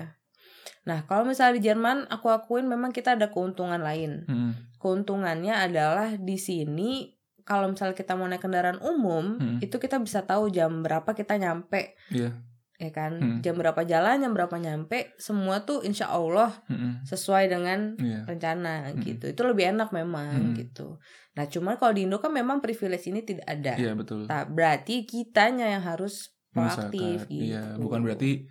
Nah, 0.86 1.04
kalau 1.04 1.24
misalnya 1.24 1.58
di 1.58 1.64
Jerman 1.64 2.06
aku 2.06 2.30
akuin 2.30 2.64
memang 2.64 2.88
kita 2.88 3.18
ada 3.18 3.28
keuntungan 3.28 3.80
lain. 3.80 4.24
Mm-mm. 4.24 4.52
Keuntungannya 4.78 5.52
adalah 5.52 6.16
di 6.16 6.36
sini 6.36 7.19
kalau 7.50 7.66
misalnya 7.66 7.92
kita 7.92 8.14
mau 8.14 8.24
naik 8.24 8.38
kendaraan 8.38 8.78
umum, 8.78 9.34
Hmm. 9.36 9.58
itu 9.58 9.74
kita 9.74 9.98
bisa 9.98 10.22
tahu 10.22 10.46
jam 10.48 10.80
berapa 10.80 11.10
kita 11.10 11.34
nyampe, 11.34 11.98
Iya. 12.08 12.30
ya 12.78 12.90
kan? 12.90 13.18
Hmm. 13.18 13.38
Jam 13.40 13.58
berapa 13.58 13.82
jalan, 13.82 14.22
jam 14.22 14.30
berapa 14.30 14.54
nyampe, 14.54 15.18
semua 15.18 15.60
tuh 15.60 15.82
insya 15.82 16.06
Allah 16.08 16.54
Mm-mm. 16.64 17.02
sesuai 17.02 17.50
dengan 17.50 17.98
Iya. 17.98 18.22
rencana 18.24 18.88
Mm-mm. 18.88 19.02
gitu. 19.02 19.26
Itu 19.26 19.42
lebih 19.42 19.66
enak 19.68 19.90
memang 19.90 20.54
Mm. 20.54 20.56
gitu. 20.56 21.02
Nah, 21.30 21.44
cuman 21.44 21.74
kalau 21.74 21.90
di 21.90 22.06
Indo 22.06 22.16
kan 22.16 22.30
memang 22.30 22.58
privilege 22.58 23.04
ini 23.04 23.20
tidak 23.20 23.44
ada. 23.44 23.74
Iya, 23.74 23.92
betul. 23.92 24.24
Tak 24.24 24.50
berarti 24.50 25.02
kitanya 25.04 25.66
yang 25.68 25.82
harus 25.82 26.30
proaktif 26.50 27.26
Masyarakat. 27.26 27.28
gitu. 27.28 27.44
Iya, 27.50 27.64
bukan 27.76 28.00
berarti 28.00 28.46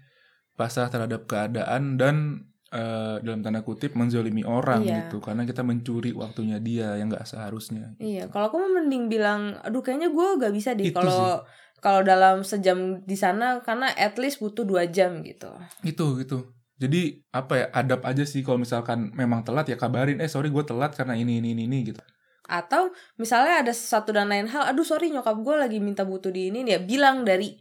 pasrah 0.54 0.88
terhadap 0.88 1.24
keadaan 1.24 1.96
dan 1.96 2.48
eh, 2.70 3.16
dalam 3.26 3.42
tanda 3.42 3.66
kutip 3.66 3.98
menzolimi 3.98 4.46
orang 4.46 4.86
Iya. 4.86 5.10
gitu 5.10 5.18
karena 5.20 5.44
kita 5.44 5.66
mencuri 5.66 6.14
waktunya 6.14 6.62
dia 6.62 6.94
yang 6.96 7.10
nggak 7.10 7.26
seharusnya. 7.26 7.98
Iya, 7.98 8.30
kalau 8.30 8.54
aku 8.54 8.58
mah 8.62 8.82
mending 8.82 9.10
bilang, 9.10 9.58
aduh 9.66 9.82
kayaknya 9.82 10.14
gue 10.14 10.28
gak 10.38 10.54
bisa 10.54 10.78
deh 10.78 10.94
Itu 10.94 11.02
kalau 11.02 11.42
kalau 11.80 12.04
dalam 12.04 12.44
sejam 12.44 13.02
di 13.08 13.16
sana 13.16 13.64
karena 13.64 13.90
at 13.96 14.20
least 14.20 14.44
butuh 14.44 14.68
dua 14.68 14.86
jam 14.92 15.24
gitu. 15.26 15.50
Gitu 15.82 16.06
gitu. 16.22 16.52
Jadi 16.80 17.28
apa 17.36 17.54
ya 17.60 17.66
adab 17.76 18.08
aja 18.08 18.24
sih 18.24 18.40
kalau 18.40 18.60
misalkan 18.62 19.12
memang 19.12 19.44
telat 19.44 19.68
ya 19.68 19.76
kabarin 19.76 20.24
eh 20.24 20.32
sorry 20.32 20.48
gue 20.48 20.64
telat 20.64 20.96
karena 20.96 21.16
ini 21.16 21.44
ini 21.44 21.52
ini, 21.56 21.68
ini 21.68 21.92
gitu. 21.92 22.00
Atau 22.50 22.90
misalnya 23.22 23.62
ada 23.62 23.74
satu 23.76 24.10
dan 24.10 24.26
lain 24.32 24.50
hal, 24.50 24.66
aduh 24.74 24.82
sorry 24.82 25.14
nyokap 25.14 25.38
gue 25.38 25.56
lagi 25.60 25.78
minta 25.78 26.02
butuh 26.02 26.34
di 26.34 26.50
ini, 26.50 26.66
ya 26.66 26.82
bilang 26.82 27.22
dari 27.22 27.54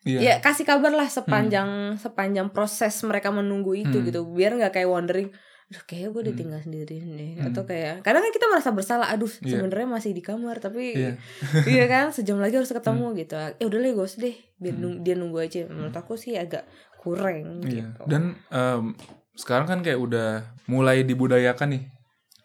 Iya. 0.00 0.18
ya 0.18 0.34
kasih 0.40 0.64
kabar 0.64 0.90
lah 0.90 1.04
sepanjang 1.06 1.94
sepanjang 1.96 2.48
proses 2.48 2.96
mereka 3.04 3.28
menunggu 3.28 3.76
itu 3.76 3.92
Hmm. 3.92 4.06
gitu, 4.06 4.24
biar 4.24 4.56
nggak 4.56 4.72
kayak 4.72 4.88
wondering, 4.88 5.28
aduh 5.68 5.82
kayaknya 5.84 6.08
gue 6.08 6.22
Hmm. 6.22 6.30
ditinggal 6.32 6.60
sendiri 6.62 6.96
nih, 6.98 7.32
Hmm. 7.36 7.46
atau 7.52 7.62
kayak 7.62 8.00
kadang 8.00 8.22
kan 8.22 8.32
kita 8.32 8.46
merasa 8.48 8.70
bersalah, 8.70 9.08
aduh 9.08 9.28
Iya. 9.40 9.60
sebenarnya 9.60 9.88
masih 9.90 10.10
di 10.10 10.20
kamar 10.20 10.56
tapi 10.56 10.96
Iya. 10.96 11.12
iya 11.68 11.84
kan 11.84 12.10
sejam 12.10 12.40
lagi 12.40 12.56
harus 12.56 12.70
ketemu 12.70 13.12
gitu, 13.14 13.36
ya 13.36 13.60
udah 13.62 13.78
lah 13.78 13.92
gue 13.92 14.08
deh, 14.16 14.36
biar 14.56 14.72
Hmm. 14.72 14.82
nung- 14.82 15.00
dia 15.00 15.14
nunggu 15.14 15.38
aja, 15.38 15.60
menurut 15.66 15.92
aku 15.92 16.16
sih 16.16 16.32
agak 16.34 16.64
kurang 16.96 17.60
Iya. 17.60 17.92
gitu. 17.92 18.00
Dan 18.08 18.40
em, 18.48 18.96
sekarang 19.32 19.66
kan 19.66 19.78
kayak 19.80 19.96
udah 19.96 20.28
mulai 20.66 21.00
dibudayakan 21.00 21.68
nih 21.70 21.82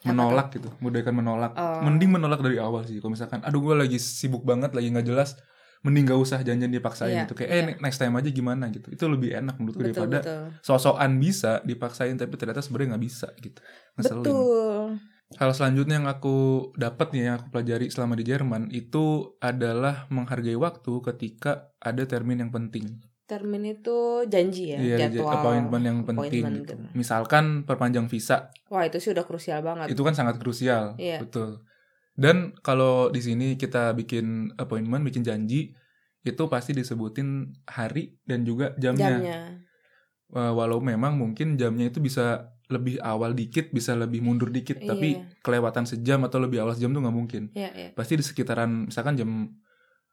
menolak 0.04 0.52
gitu, 0.52 0.70
budayakan 0.78 1.16
menolak. 1.18 1.52
Oh. 1.56 1.82
Mending 1.82 2.14
menolak 2.14 2.38
dari 2.40 2.60
awal 2.60 2.84
sih. 2.84 3.00
Kalau 3.00 3.10
misalkan, 3.10 3.42
aduh 3.42 3.58
gue 3.58 3.74
lagi 3.74 3.98
sibuk 3.98 4.44
banget, 4.44 4.70
lagi 4.72 4.92
nggak 4.92 5.08
jelas, 5.08 5.34
mending 5.86 6.10
gak 6.10 6.18
usah 6.18 6.40
janjian 6.42 6.74
dipaksain 6.74 7.14
Iya, 7.14 7.22
gitu. 7.24 7.38
Kayak 7.38 7.50
eh 7.50 7.62
iya. 7.62 7.74
next 7.78 8.02
time 8.02 8.18
aja 8.18 8.30
gimana 8.30 8.74
gitu. 8.74 8.90
Itu 8.90 9.06
lebih 9.06 9.38
enak 9.38 9.56
menurutku 9.56 9.86
betul 9.86 9.94
daripada 9.94 10.18
betul 10.20 10.42
sosokan 10.60 11.12
bisa 11.16 11.62
dipaksain 11.62 12.18
tapi 12.18 12.34
ternyata 12.36 12.60
sebenarnya 12.60 12.98
nggak 12.98 13.06
bisa 13.06 13.28
gitu. 13.38 13.62
Ngeselin. 13.94 14.26
betul 14.26 14.44
Hal 15.36 15.52
selanjutnya 15.52 15.98
yang 15.98 16.06
aku 16.06 16.36
dapat 16.74 17.10
nih 17.10 17.22
yang 17.24 17.36
aku 17.38 17.50
pelajari 17.50 17.90
selama 17.90 18.14
di 18.14 18.24
Jerman 18.24 18.70
itu 18.70 19.34
adalah 19.40 20.06
menghargai 20.08 20.54
waktu 20.56 21.02
ketika 21.04 21.52
ada 21.78 22.02
termin 22.04 22.42
yang 22.42 22.50
penting. 22.50 23.02
termin 23.26 23.66
itu 23.66 24.22
janji 24.30 24.70
ya 24.70 24.78
Iya, 24.78 24.98
jadwal 25.10 25.34
appointment 25.34 25.82
yang 25.82 25.98
penting 26.06 26.46
appointment 26.46 26.56
gitu. 26.62 26.74
gitu. 26.78 26.94
Misalkan 26.94 27.66
perpanjang 27.66 28.06
visa, 28.06 28.54
wah 28.70 28.86
itu 28.86 29.02
sih 29.02 29.18
udah 29.18 29.26
krusial 29.26 29.66
banget 29.66 29.90
itu 29.90 30.02
kan 30.02 30.14
sangat 30.14 30.38
krusial, 30.38 30.94
Iya. 31.02 31.26
betul. 31.26 31.66
Dan 32.16 32.56
kalau 32.60 33.12
di 33.12 33.20
sini 33.20 33.48
kita 33.56 33.92
bikin 33.92 34.56
appointment, 34.56 35.04
bikin 35.04 35.22
janji, 35.22 35.76
itu 36.24 36.44
pasti 36.48 36.72
disebutin 36.72 37.52
hari 37.68 38.16
dan 38.24 38.42
juga 38.42 38.72
jamnya. 38.76 39.20
jamnya 39.20 39.40
Eh, 40.26 40.52
Walau 40.52 40.82
memang 40.82 41.16
mungkin 41.16 41.54
jamnya 41.54 41.94
itu 41.94 42.02
bisa 42.02 42.50
lebih 42.66 42.98
awal 42.98 43.38
dikit, 43.38 43.70
bisa 43.70 43.94
lebih 43.94 44.26
mundur 44.26 44.50
dikit, 44.50 44.82
tapi 44.82 45.22
Iya. 45.22 45.38
kelewatan 45.46 45.86
sejam 45.86 46.26
atau 46.26 46.42
lebih 46.42 46.66
awal 46.66 46.74
sejam 46.74 46.90
tuh 46.90 46.98
nggak 46.98 47.14
mungkin. 47.14 47.44
Iya, 47.54 47.70
iya. 47.78 47.90
Pasti 47.94 48.18
di 48.18 48.26
sekitaran 48.26 48.90
misalkan 48.90 49.22
jam 49.22 49.54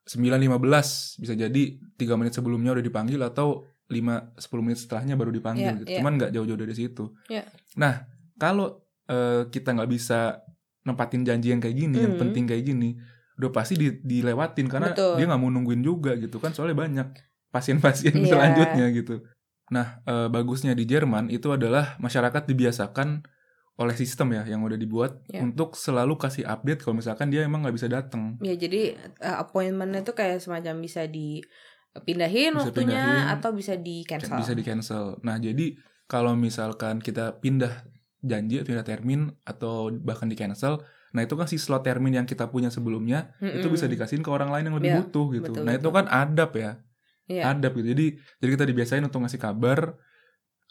9.15 0.04 1.16
bisa 1.16 1.32
jadi 1.32 1.62
tiga 1.97 2.18
menit 2.21 2.37
sebelumnya 2.37 2.76
udah 2.76 2.85
dipanggil 2.85 3.16
atau 3.25 3.64
5 3.88 4.37
10 4.37 4.61
menit 4.61 4.78
setelahnya 4.85 5.16
baru 5.16 5.32
dipanggil 5.32 5.64
Iya, 5.64 5.78
gitu. 5.80 5.88
iya. 5.88 5.99
Cuman 6.04 6.12
nggak 6.21 6.30
jauh-jauh 6.37 6.61
dari 6.61 6.75
situ. 6.76 7.04
Iya. 7.32 7.49
Nah, 7.80 8.04
kalau 8.37 8.85
eh, 9.02 9.49
kita 9.49 9.73
nggak 9.73 9.90
bisa 9.90 10.44
nempatin 10.82 11.22
janji 11.22 11.50
yang 11.50 11.58
kayak 11.58 11.76
gini, 11.76 11.96
yang 11.96 12.14
Mhm. 12.16 12.22
penting 12.22 12.44
kayak 12.44 12.64
gini, 12.64 12.98
udah 13.38 13.50
pasti 13.50 13.74
di- 13.74 13.98
dilewatin 13.98 14.66
karena 14.66 14.90
Betul. 14.90 15.16
dia 15.16 15.26
nggak 15.26 15.40
mau 15.40 15.48
nungguin 15.48 15.80
juga 15.80 16.14
gitu 16.14 16.36
kan 16.36 16.50
soalnya 16.50 16.76
banyak 16.76 17.08
pasien-pasien 17.48 18.12
Iya. 18.18 18.28
selanjutnya 18.28 18.86
gitu. 18.90 19.22
Nah, 19.70 20.02
eh, 20.02 20.28
bagusnya 20.28 20.72
di 20.72 20.84
Jerman 20.84 21.28
itu 21.28 21.48
adalah 21.48 21.96
masyarakat 21.96 22.44
dibiasakan 22.44 23.24
oleh 23.72 23.96
sistem 23.96 24.36
ya 24.36 24.44
yang 24.44 24.60
udah 24.60 24.76
dibuat 24.76 25.24
Iya. 25.26 25.40
untuk 25.42 25.74
selalu 25.74 26.14
kasih 26.16 26.44
update 26.44 26.82
kalau 26.82 26.92
misalkan 26.94 27.32
dia 27.32 27.40
emang 27.40 27.64
nggak 27.64 27.72
bisa 27.72 27.88
datang. 27.88 28.36
Ya 28.38 28.52
jadi 28.52 28.94
uh, 29.18 29.40
appointmentnya 29.40 30.02
tuh 30.02 30.12
kayak 30.12 30.38
semacam 30.38 30.76
bisa 30.78 31.08
dipindahin 31.08 32.52
Bisa 32.52 32.68
waktunya 32.68 33.00
pindahin. 33.00 33.32
atau 33.32 33.50
bisa 33.52 33.74
di 33.74 34.04
cancel. 34.04 34.36
bisa 34.36 34.52
di 34.52 34.62
cancel. 34.62 35.04
Nah, 35.20 35.36
jadi 35.36 35.72
kalau 36.04 36.34
misalkan 36.34 37.00
kita 37.00 37.38
pindah 37.38 37.88
janji, 38.23 38.62
pindah 38.62 38.83
termin 38.83 39.35
atau 39.43 39.91
bahkan 39.93 40.25
di 40.25 40.35
cancel, 40.35 40.79
nah 41.11 41.21
itu 41.21 41.35
kan 41.35 41.45
si 41.45 41.59
slot 41.59 41.83
termin 41.83 42.14
yang 42.14 42.25
kita 42.25 42.47
punya 42.47 42.71
sebelumnya 42.71 43.35
itu 43.38 43.67
bisa 43.67 43.85
dikasihin 43.85 44.23
ke 44.23 44.31
orang 44.31 44.49
lain 44.49 44.71
yang 44.71 44.76
lebih 44.79 44.88
Iya, 44.88 44.99
butuh 45.02 45.26
gitu. 45.33 45.52
betul, 45.52 45.62
nah, 45.62 45.75
itu 45.75 45.88
kan 45.91 46.07
adab 46.07 46.50
ya. 46.55 46.73
Iya. 47.26 47.43
Adab 47.50 47.73
gitu. 47.75 47.88
Jadi 47.91 48.07
jadi 48.38 48.50
kita 48.52 48.64
dibiasain 48.64 49.02
untuk 49.02 49.21
ngasih 49.21 49.38
kabar 49.38 49.99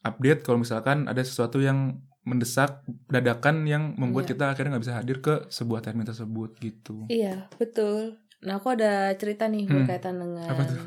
update 0.01 0.41
kalau 0.41 0.57
misalkan 0.57 1.05
ada 1.05 1.21
sesuatu 1.21 1.59
yang 1.59 2.01
mendesak 2.21 2.81
dadakan 3.07 3.65
yang 3.65 3.93
membuat 3.95 4.25
Iya. 4.25 4.31
kita 4.31 4.45
akhirnya 4.49 4.71
nggak 4.71 4.85
bisa 4.85 4.95
hadir 4.95 5.17
ke 5.19 5.33
sebuah 5.49 5.81
termin 5.81 6.05
tersebut 6.05 6.53
gitu. 6.57 7.05
Iya, 7.07 7.49
betul. 7.57 8.21
Nah, 8.41 8.57
aku 8.57 8.73
ada 8.73 9.13
cerita 9.15 9.45
nih 9.45 9.65
Hmm. 9.65 9.75
berkaitan 9.79 10.17
dengan 10.17 10.47
Apa 10.47 10.63
tuh? 10.65 10.77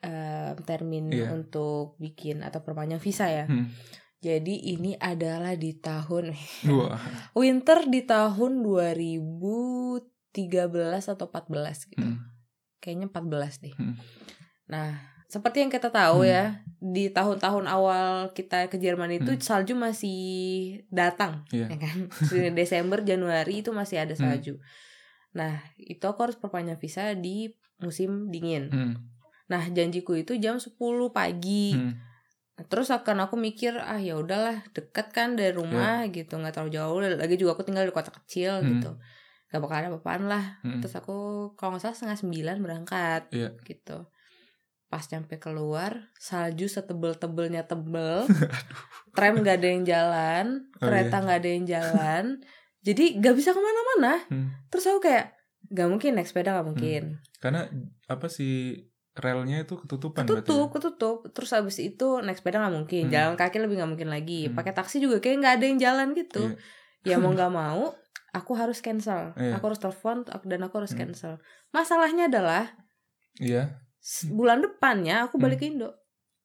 eh, 0.00 0.50
termin 0.64 1.10
Iya. 1.10 1.28
untuk 1.30 1.98
bikin 1.98 2.40
atau 2.40 2.62
perpanjang 2.62 2.96
visa 2.98 3.26
ya. 3.26 3.44
Hmm. 3.44 3.68
Jadi 4.20 4.76
ini 4.76 4.92
adalah 5.00 5.56
di 5.56 5.72
tahun 5.72 6.36
Wah. 6.68 7.00
winter 7.40 7.88
di 7.88 8.04
tahun 8.04 8.60
2013 8.60 10.04
atau 11.08 11.26
14 11.26 11.88
gitu. 11.88 12.04
Hmm. 12.04 12.20
Kayaknya 12.84 13.06
14 13.08 13.64
deh. 13.64 13.72
Hmm. 13.80 13.96
Nah, 14.68 15.00
seperti 15.24 15.64
yang 15.64 15.72
kita 15.72 15.88
tahu 15.88 16.24
Hmm. 16.24 16.30
ya, 16.30 16.44
di 16.76 17.08
tahun-tahun 17.08 17.64
awal 17.64 18.28
kita 18.36 18.68
ke 18.68 18.76
Jerman 18.76 19.08
itu 19.16 19.32
Hmm. 19.32 19.40
salju 19.40 19.72
masih 19.72 20.20
datang, 20.92 21.48
Iya. 21.48 21.72
ya 21.72 21.76
kan? 21.80 21.98
Desember, 22.58 23.00
Januari 23.00 23.64
itu 23.64 23.72
masih 23.72 24.04
ada 24.04 24.12
Hmm. 24.12 24.36
salju. 24.36 24.60
Nah, 25.32 25.64
itu 25.76 26.04
aku 26.04 26.28
harus 26.28 26.36
perpanjang 26.36 26.76
visa 26.76 27.16
di 27.16 27.48
musim 27.80 28.28
dingin. 28.28 28.68
Hmm. 28.68 28.94
Nah, 29.48 29.64
janjiku 29.70 30.12
itu 30.12 30.36
jam 30.36 30.60
10 30.60 31.08
pagi. 31.08 31.72
Hmm. 31.72 31.96
Terus 32.68 32.90
akan 32.90 33.24
aku 33.24 33.38
mikir, 33.38 33.78
ah 33.78 33.96
ya 33.96 34.18
udahlah, 34.18 34.60
dekat 34.74 35.08
kan 35.10 35.32
dari 35.32 35.54
rumah 35.54 36.04
gitu, 36.10 36.36
nggak 36.36 36.52
terlalu 36.52 36.72
jauh. 36.74 36.98
Lagi 37.00 37.36
juga 37.36 37.54
aku 37.54 37.64
tinggal 37.64 37.86
di 37.86 37.94
kota 37.94 38.10
kecil 38.10 38.60
Hmm. 38.60 38.68
gitu. 38.76 38.90
Gak 39.50 39.58
bakal 39.58 39.76
ada 39.78 39.88
apa-apaan 39.90 40.24
lah. 40.26 40.44
Hmm. 40.62 40.78
Terus 40.78 40.94
aku 40.94 41.16
kalau 41.54 41.74
nggak 41.74 41.82
salah 41.82 41.96
setengah 41.96 42.18
sembilan 42.18 42.56
berangkat 42.60 43.22
Iya. 43.32 43.50
gitu. 43.62 44.06
Pas 44.86 45.02
nyampe 45.06 45.38
keluar, 45.38 46.10
salju 46.14 46.66
setebel-tebelnya 46.66 47.62
tebel. 47.64 48.26
Tram 49.16 49.38
gak 49.40 49.58
ada 49.58 49.68
yang 49.70 49.82
jalan, 49.82 50.46
Oh, 50.78 50.86
kereta 50.86 51.18
iya. 51.18 51.22
nggak 51.26 51.38
ada 51.38 51.50
yang 51.50 51.64
jalan. 51.66 52.24
Jadi 52.80 53.04
gak 53.18 53.34
bisa 53.34 53.50
ke 53.50 53.60
mana-mana. 53.60 54.12
Hmm. 54.30 54.48
Terus 54.70 54.84
aku 54.86 55.00
kayak, 55.02 55.34
gak 55.70 55.88
mungkin 55.90 56.14
naik 56.14 56.26
sepeda 56.26 56.54
gak 56.54 56.68
mungkin. 56.70 57.02
Karena 57.42 57.66
apa 58.06 58.26
sih 58.30 58.86
relnya 59.12 59.62
itu 59.62 59.74
ketutupan 59.76 60.22
Ketutup, 60.22 60.66
ya? 60.66 60.72
ketutup. 60.72 61.16
Terus 61.30 61.50
abis 61.52 61.76
itu 61.78 62.22
naik 62.22 62.38
sepeda 62.38 62.60
gak 62.60 62.70
mungkin. 62.70 63.08
Hmm. 63.08 63.12
Jalan 63.12 63.34
kaki 63.34 63.58
lebih 63.58 63.78
gak 63.78 63.90
mungkin 63.90 64.08
lagi. 64.08 64.46
Hmm. 64.46 64.54
Pakai 64.54 64.72
taksi 64.72 64.98
juga 64.98 65.18
kayak 65.18 65.36
gak 65.40 65.54
ada 65.58 65.64
yang 65.66 65.78
jalan 65.78 66.08
gitu. 66.14 66.54
Iya. 67.02 67.16
Ya 67.16 67.16
mau 67.18 67.34
gak 67.38 67.50
mau, 67.50 67.94
aku 68.30 68.52
harus 68.54 68.78
cancel. 68.78 69.34
Iya. 69.34 69.58
Aku 69.58 69.66
harus 69.66 69.78
telepon 69.78 70.22
dan 70.22 70.60
aku 70.62 70.74
harus 70.78 70.92
Hmm. 70.92 71.10
cancel. 71.10 71.32
Masalahnya 71.70 72.26
adalah 72.26 72.70
Iya. 73.36 73.82
s- 73.96 74.26
bulan 74.26 74.60
depannya 74.60 75.24
aku 75.24 75.36
balik 75.36 75.58
ke 75.58 75.66
Indo. 75.66 75.90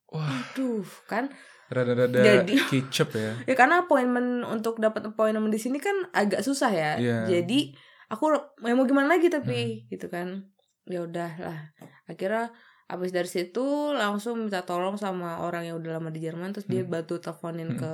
Wah, 0.07 0.45
Duh, 0.53 0.85
kan 1.05 1.29
rada-rada 1.67 2.21
Jadi- 2.21 2.61
kicep 2.71 3.09
ya. 3.11 3.33
ya 3.43 3.53
karena 3.53 3.83
appointment 3.83 4.41
untuk 4.43 4.77
dapat 4.77 5.01
appointment 5.03 5.49
di 5.49 5.57
sini 5.57 5.77
kan 5.77 5.97
agak 6.11 6.39
susah 6.39 6.69
ya. 6.69 6.91
Iya. 6.95 7.17
Jadi 7.25 7.73
aku 8.07 8.29
ya 8.59 8.73
mau 8.73 8.85
gimana 8.85 9.09
lagi 9.11 9.29
tapi 9.29 9.85
gitu 9.87 10.05
kan. 10.07 10.45
Ya 10.85 11.01
udah 11.01 11.31
lah 11.37 11.59
akhirnya 12.05 12.53
abis 12.85 13.09
dari 13.09 13.25
situ 13.25 13.65
langsung 13.91 14.45
minta 14.45 14.61
tolong 14.61 14.93
sama 14.95 15.41
orang 15.41 15.65
yang 15.65 15.81
udah 15.81 15.97
lama 15.97 16.13
di 16.13 16.21
Jerman 16.21 16.53
terus 16.53 16.65
dia 16.65 16.85
Hmm. 16.85 16.93
bantu 16.93 17.17
teleponin 17.17 17.73
Hmm. 17.73 17.79
ke 17.81 17.91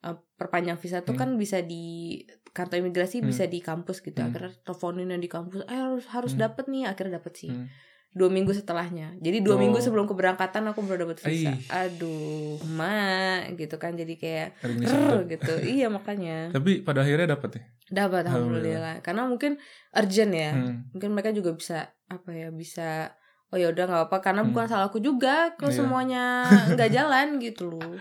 uh, 0.00 0.16
perpanjang 0.34 0.78
visa 0.78 1.02
tuh 1.02 1.12
Hmm. 1.12 1.20
kan 1.20 1.30
bisa 1.34 1.58
di 1.60 2.16
kantor 2.50 2.80
imigrasi 2.80 3.20
Hmm. 3.20 3.26
bisa 3.26 3.44
di 3.44 3.58
kampus 3.58 3.98
gitu 4.00 4.16
Hmm. 4.16 4.30
akhirnya 4.30 4.54
teleponin 4.62 5.08
yang 5.08 5.18
di 5.18 5.26
kampus 5.26 5.66
eh 5.66 5.74
harus 5.76 6.06
harus 6.08 6.32
Hmm. 6.32 6.40
dapet 6.40 6.64
nih 6.66 6.86
akhirnya 6.86 7.18
dapet 7.18 7.32
sih 7.36 7.50
Hmm. 7.50 7.66
dua 8.10 8.26
minggu 8.26 8.50
setelahnya 8.50 9.18
jadi 9.18 9.38
dua 9.38 9.54
Oh. 9.54 9.60
minggu 9.60 9.78
sebelum 9.78 10.06
keberangkatan 10.06 10.62
aku 10.66 10.82
baru 10.82 11.04
dapet 11.04 11.22
visa 11.22 11.50
Ih. 11.50 11.62
aduh 11.68 12.58
mak 12.70 13.54
gitu 13.54 13.76
kan 13.76 13.94
jadi 13.94 14.14
kayak 14.14 14.48
"Rrr," 14.62 15.26
gitu 15.28 15.52
iya 15.68 15.86
makanya 15.86 16.50
Tapi 16.50 16.82
pada 16.82 17.02
akhirnya 17.02 17.34
dapet 17.34 17.50
ya. 17.54 17.62
dapat 17.90 18.22
alhamdulillah 18.24 19.02
karena 19.02 19.26
mungkin 19.26 19.58
urgent 19.92 20.32
ya 20.32 20.50
Hmm. 20.54 20.86
mungkin 20.90 21.10
mereka 21.10 21.30
juga 21.30 21.50
bisa 21.52 21.90
apa 22.10 22.30
ya 22.32 22.48
bisa 22.50 23.14
oh 23.48 23.56
ya 23.56 23.70
udah 23.70 23.84
nggak 23.86 24.04
apa 24.06 24.16
karena 24.20 24.42
Hmm. 24.42 24.50
bukan 24.50 24.66
salahku 24.66 24.98
juga 24.98 25.54
kalau 25.54 25.70
Iya. 25.70 25.78
semuanya 25.78 26.24
nggak 26.74 26.90
jalan 26.90 27.26
gitu 27.38 27.70
loh 27.70 27.94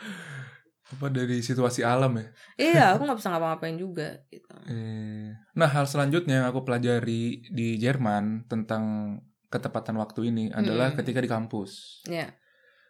Apa 0.90 1.06
dari 1.08 1.38
situasi 1.40 1.86
alam 1.86 2.18
ya? 2.18 2.26
iya 2.58 2.84
aku 2.92 3.02
nggak 3.06 3.18
bisa 3.18 3.30
ngapa-ngapain 3.30 3.78
juga 3.78 4.18
gitu 4.28 4.50
Eh, 4.66 5.30
Nah, 5.54 5.68
hal 5.68 5.86
selanjutnya 5.86 6.42
yang 6.42 6.48
aku 6.48 6.64
pelajari 6.64 7.22
di 7.48 7.78
Jerman 7.78 8.46
tentang 8.46 9.16
ketepatan 9.48 9.94
waktu 9.96 10.30
ini 10.30 10.50
adalah 10.50 10.90
Mm-mm. 10.90 11.00
ketika 11.00 11.20
di 11.20 11.30
kampus. 11.30 12.02
ya 12.06 12.34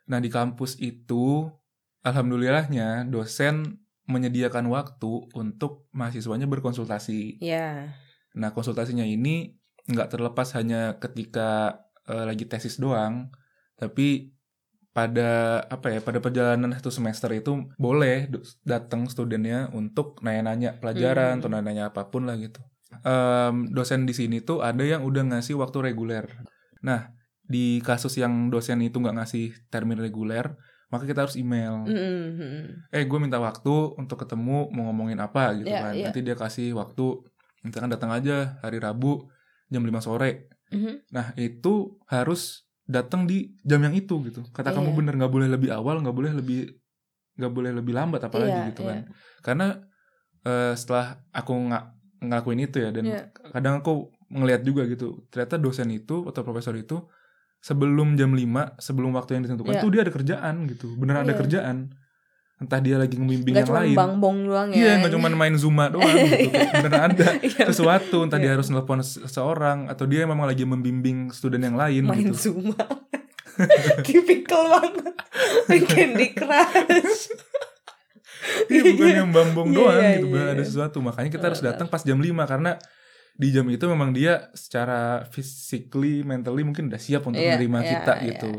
Nah, 0.06 0.18
di 0.18 0.28
kampus 0.28 0.76
itu 0.78 1.48
alhamdulillahnya 2.02 3.04
dosen 3.06 3.78
menyediakan 4.06 4.66
waktu 4.68 5.28
untuk 5.34 5.86
mahasiswanya 5.92 6.48
berkonsultasi. 6.48 7.38
ya 7.38 7.92
Nah, 8.32 8.50
konsultasinya 8.50 9.04
ini 9.04 9.59
nggak 9.90 10.10
terlepas 10.14 10.54
hanya 10.54 10.96
ketika 11.02 11.82
eh, 12.06 12.26
lagi 12.26 12.46
tesis 12.46 12.78
doang, 12.78 13.34
tapi 13.76 14.34
pada 14.90 15.64
apa 15.70 15.94
ya 15.94 16.00
pada 16.02 16.18
perjalanan 16.18 16.74
satu 16.74 16.90
semester 16.90 17.30
itu 17.32 17.70
boleh 17.78 18.26
datang 18.66 19.06
studennya 19.06 19.70
untuk 19.72 20.18
nanya-nanya 20.26 20.82
pelajaran 20.82 21.38
Hmm. 21.38 21.40
atau 21.46 21.50
nanya 21.54 21.94
apa 21.94 22.10
pun 22.10 22.26
lah 22.26 22.36
gitu. 22.36 22.60
Em, 23.06 23.70
dosen 23.70 24.10
di 24.10 24.18
sini 24.18 24.42
tuh 24.42 24.66
ada 24.66 24.82
yang 24.82 25.06
udah 25.06 25.22
ngasih 25.30 25.62
waktu 25.62 25.94
reguler. 25.94 26.26
Nah 26.82 27.14
di 27.46 27.78
kasus 27.86 28.18
yang 28.18 28.50
dosen 28.50 28.82
itu 28.82 28.98
nggak 28.98 29.14
ngasih 29.22 29.54
termin 29.70 30.02
reguler, 30.02 30.58
maka 30.90 31.06
kita 31.06 31.30
harus 31.30 31.38
email. 31.38 31.86
Mm-mm. 31.86 32.90
Eh 32.90 33.06
gue 33.06 33.20
minta 33.22 33.38
waktu 33.38 33.94
untuk 33.94 34.26
ketemu 34.26 34.74
mau 34.74 34.90
ngomongin 34.90 35.22
apa 35.22 35.54
gitu 35.54 35.70
Iya, 35.70 35.82
kan. 35.86 35.94
iya. 35.94 36.06
Nanti 36.10 36.20
dia 36.26 36.34
kasih 36.34 36.74
waktu, 36.74 37.22
misalkan 37.62 37.94
datang 37.94 38.10
aja 38.10 38.58
hari 38.66 38.82
Rabu 38.82 39.30
jam 39.70 39.82
5 39.86 40.02
sore. 40.02 40.50
Mhm. 40.74 41.10
Nah 41.14 41.34
itu 41.38 41.98
harus 42.10 42.66
datang 42.90 43.30
di 43.30 43.54
jam 43.62 43.80
yang 43.82 43.94
itu 43.94 44.18
gitu. 44.26 44.42
Kata 44.50 44.74
kamu 44.74 44.92
Iya. 44.92 44.98
bener 44.98 45.14
nggak 45.22 45.34
boleh 45.34 45.48
lebih 45.50 45.70
awal, 45.72 46.02
nggak 46.02 46.16
boleh 46.16 46.32
lebih 46.34 46.60
nggak 47.40 47.54
boleh 47.56 47.72
lebih 47.72 47.94
lambat 47.96 48.22
apalagi 48.26 48.52
Iya, 48.52 48.68
gitu 48.74 48.82
iya. 48.84 48.90
kan. 48.90 49.00
Karena 49.42 49.68
eh, 50.40 50.74
setelah 50.74 51.20
aku 51.36 51.52
nggak 51.52 51.84
ngelakuin 52.24 52.60
itu 52.64 52.78
ya 52.80 52.90
dan 52.96 53.06
Iya. 53.06 53.22
kadang 53.52 53.84
aku 53.84 54.08
ngelihat 54.32 54.62
juga 54.64 54.88
gitu. 54.88 55.28
Ternyata 55.28 55.56
dosen 55.60 55.90
itu 55.92 56.26
atau 56.28 56.42
profesor 56.44 56.74
itu 56.76 57.04
sebelum 57.60 58.16
jam 58.16 58.32
5, 58.32 58.72
sebelum 58.80 59.12
waktu 59.16 59.36
yang 59.36 59.44
ditentukan 59.46 59.74
Iya. 59.76 59.82
itu 59.84 59.88
dia 59.92 60.02
ada 60.08 60.14
kerjaan 60.16 60.56
gitu. 60.68 60.96
Beneran 60.96 61.28
ada 61.28 61.36
Iya. 61.36 61.40
kerjaan. 61.44 61.78
Entah 62.60 62.78
dia 62.78 62.96
lagi 62.96 63.16
ngebimbing 63.16 63.56
Gak 63.56 63.64
yang 63.64 63.72
lain. 63.74 63.96
bang 63.96 64.14
bong 64.18 64.38
doang 64.44 64.70
ya 64.70 64.78
Iya, 64.78 64.92
nggak 65.00 65.12
cuma 65.14 65.28
main 65.30 65.56
Zuma 65.56 65.88
doang 65.88 66.12
gitu. 66.12 66.52
Kayak 66.52 66.72
Beneran 66.76 67.02
ada 67.10 67.28
Iya, 67.48 67.64
sesuatu 67.66 68.18
entah 68.20 68.36
dia 68.36 68.46
Iya. 68.46 68.56
harus 68.56 68.68
nelpon 68.68 69.00
seseorang 69.00 69.88
atau 69.88 70.04
dia 70.04 70.24
memang 70.24 70.44
lagi 70.44 70.64
membimbing 70.64 71.32
student 71.32 71.64
yang 71.64 71.76
lain 71.76 72.04
main 72.04 72.28
gitu. 72.28 72.52
zuma 72.52 72.76
tipikal 74.06 74.64
banget 74.74 75.16
main 75.66 75.84
Candy 75.86 76.28
Crush 76.32 77.32
Iya 78.66 78.82
bukan 78.88 79.08
yang 79.10 79.30
bambong 79.30 79.70
Iya, 79.70 79.76
doang 79.76 79.96
iya, 79.98 80.12
gitu, 80.14 80.26
iya, 80.26 80.34
bener 80.34 80.48
ada 80.50 80.56
iya. 80.58 80.66
sesuatu. 80.66 80.98
Makanya 81.00 81.30
kita 81.30 81.46
harus 81.46 81.62
datang 81.62 81.88
pas 81.88 82.00
jam 82.02 82.16
5 82.16 82.28
karena 82.46 82.72
di 83.34 83.48
jam 83.50 83.68
itu 83.68 83.84
memang 83.86 84.12
dia 84.12 84.48
secara 84.54 85.24
physically, 85.26 86.24
mentally 86.24 86.64
mungkin 86.64 86.88
udah 86.88 86.98
siap 86.98 87.24
untuk 87.24 87.36
Iya, 87.38 87.56
menerima 87.56 87.80
iya, 87.80 87.90
kita 87.90 88.14
iya, 88.16 88.26
gitu. 88.32 88.52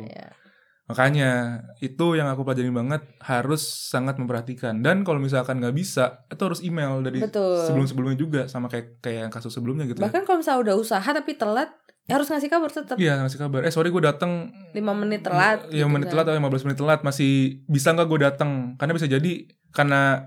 Makanya 0.90 1.30
itu 1.78 2.06
yang 2.12 2.26
aku 2.26 2.42
pelajarin 2.42 2.74
banget 2.74 3.02
harus 3.20 3.62
sangat 3.62 4.18
memperhatikan 4.18 4.80
dan 4.80 5.00
kalau 5.00 5.16
misalkan 5.16 5.58
nggak 5.58 5.72
bisa 5.72 6.26
itu 6.26 6.42
harus 6.42 6.60
email 6.60 6.98
dari 6.98 7.22
Betul. 7.22 7.62
sebelum-sebelumnya 7.62 8.18
juga 8.18 8.40
sama 8.46 8.66
kayak 8.66 8.98
kayak 8.98 9.18
yang 9.24 9.32
kasus 9.32 9.54
sebelumnya 9.54 9.86
gitu. 9.86 9.96
ya. 9.96 10.04
bahkan 10.04 10.26
kalau 10.26 10.42
misalnya 10.42 10.60
udah 10.66 10.76
usaha 10.76 11.04
tapi 11.04 11.34
telat 11.34 11.70
ya 12.04 12.18
harus 12.18 12.26
ngasih 12.26 12.50
kabar 12.50 12.68
tetap 12.68 12.96
Iya 12.98 13.22
ngasih 13.22 13.38
kabar. 13.38 13.62
Eh 13.62 13.70
sorry 13.70 13.88
gue 13.88 14.02
datang 14.02 14.50
5 14.74 14.82
menit 14.98 15.22
telat 15.22 15.62
Iya 15.70 15.86
gitu 15.86 15.94
menit 15.94 16.10
kan. 16.10 16.12
telat 16.18 16.24
atau 16.26 16.36
15 16.36 16.66
menit 16.66 16.78
telat 16.78 17.00
masih 17.00 17.62
bisa 17.64 17.94
nggak 17.94 18.08
gue 18.10 18.18
datang? 18.20 18.50
Karena 18.74 18.92
bisa 18.92 19.06
jadi 19.06 19.32
karena 19.70 20.26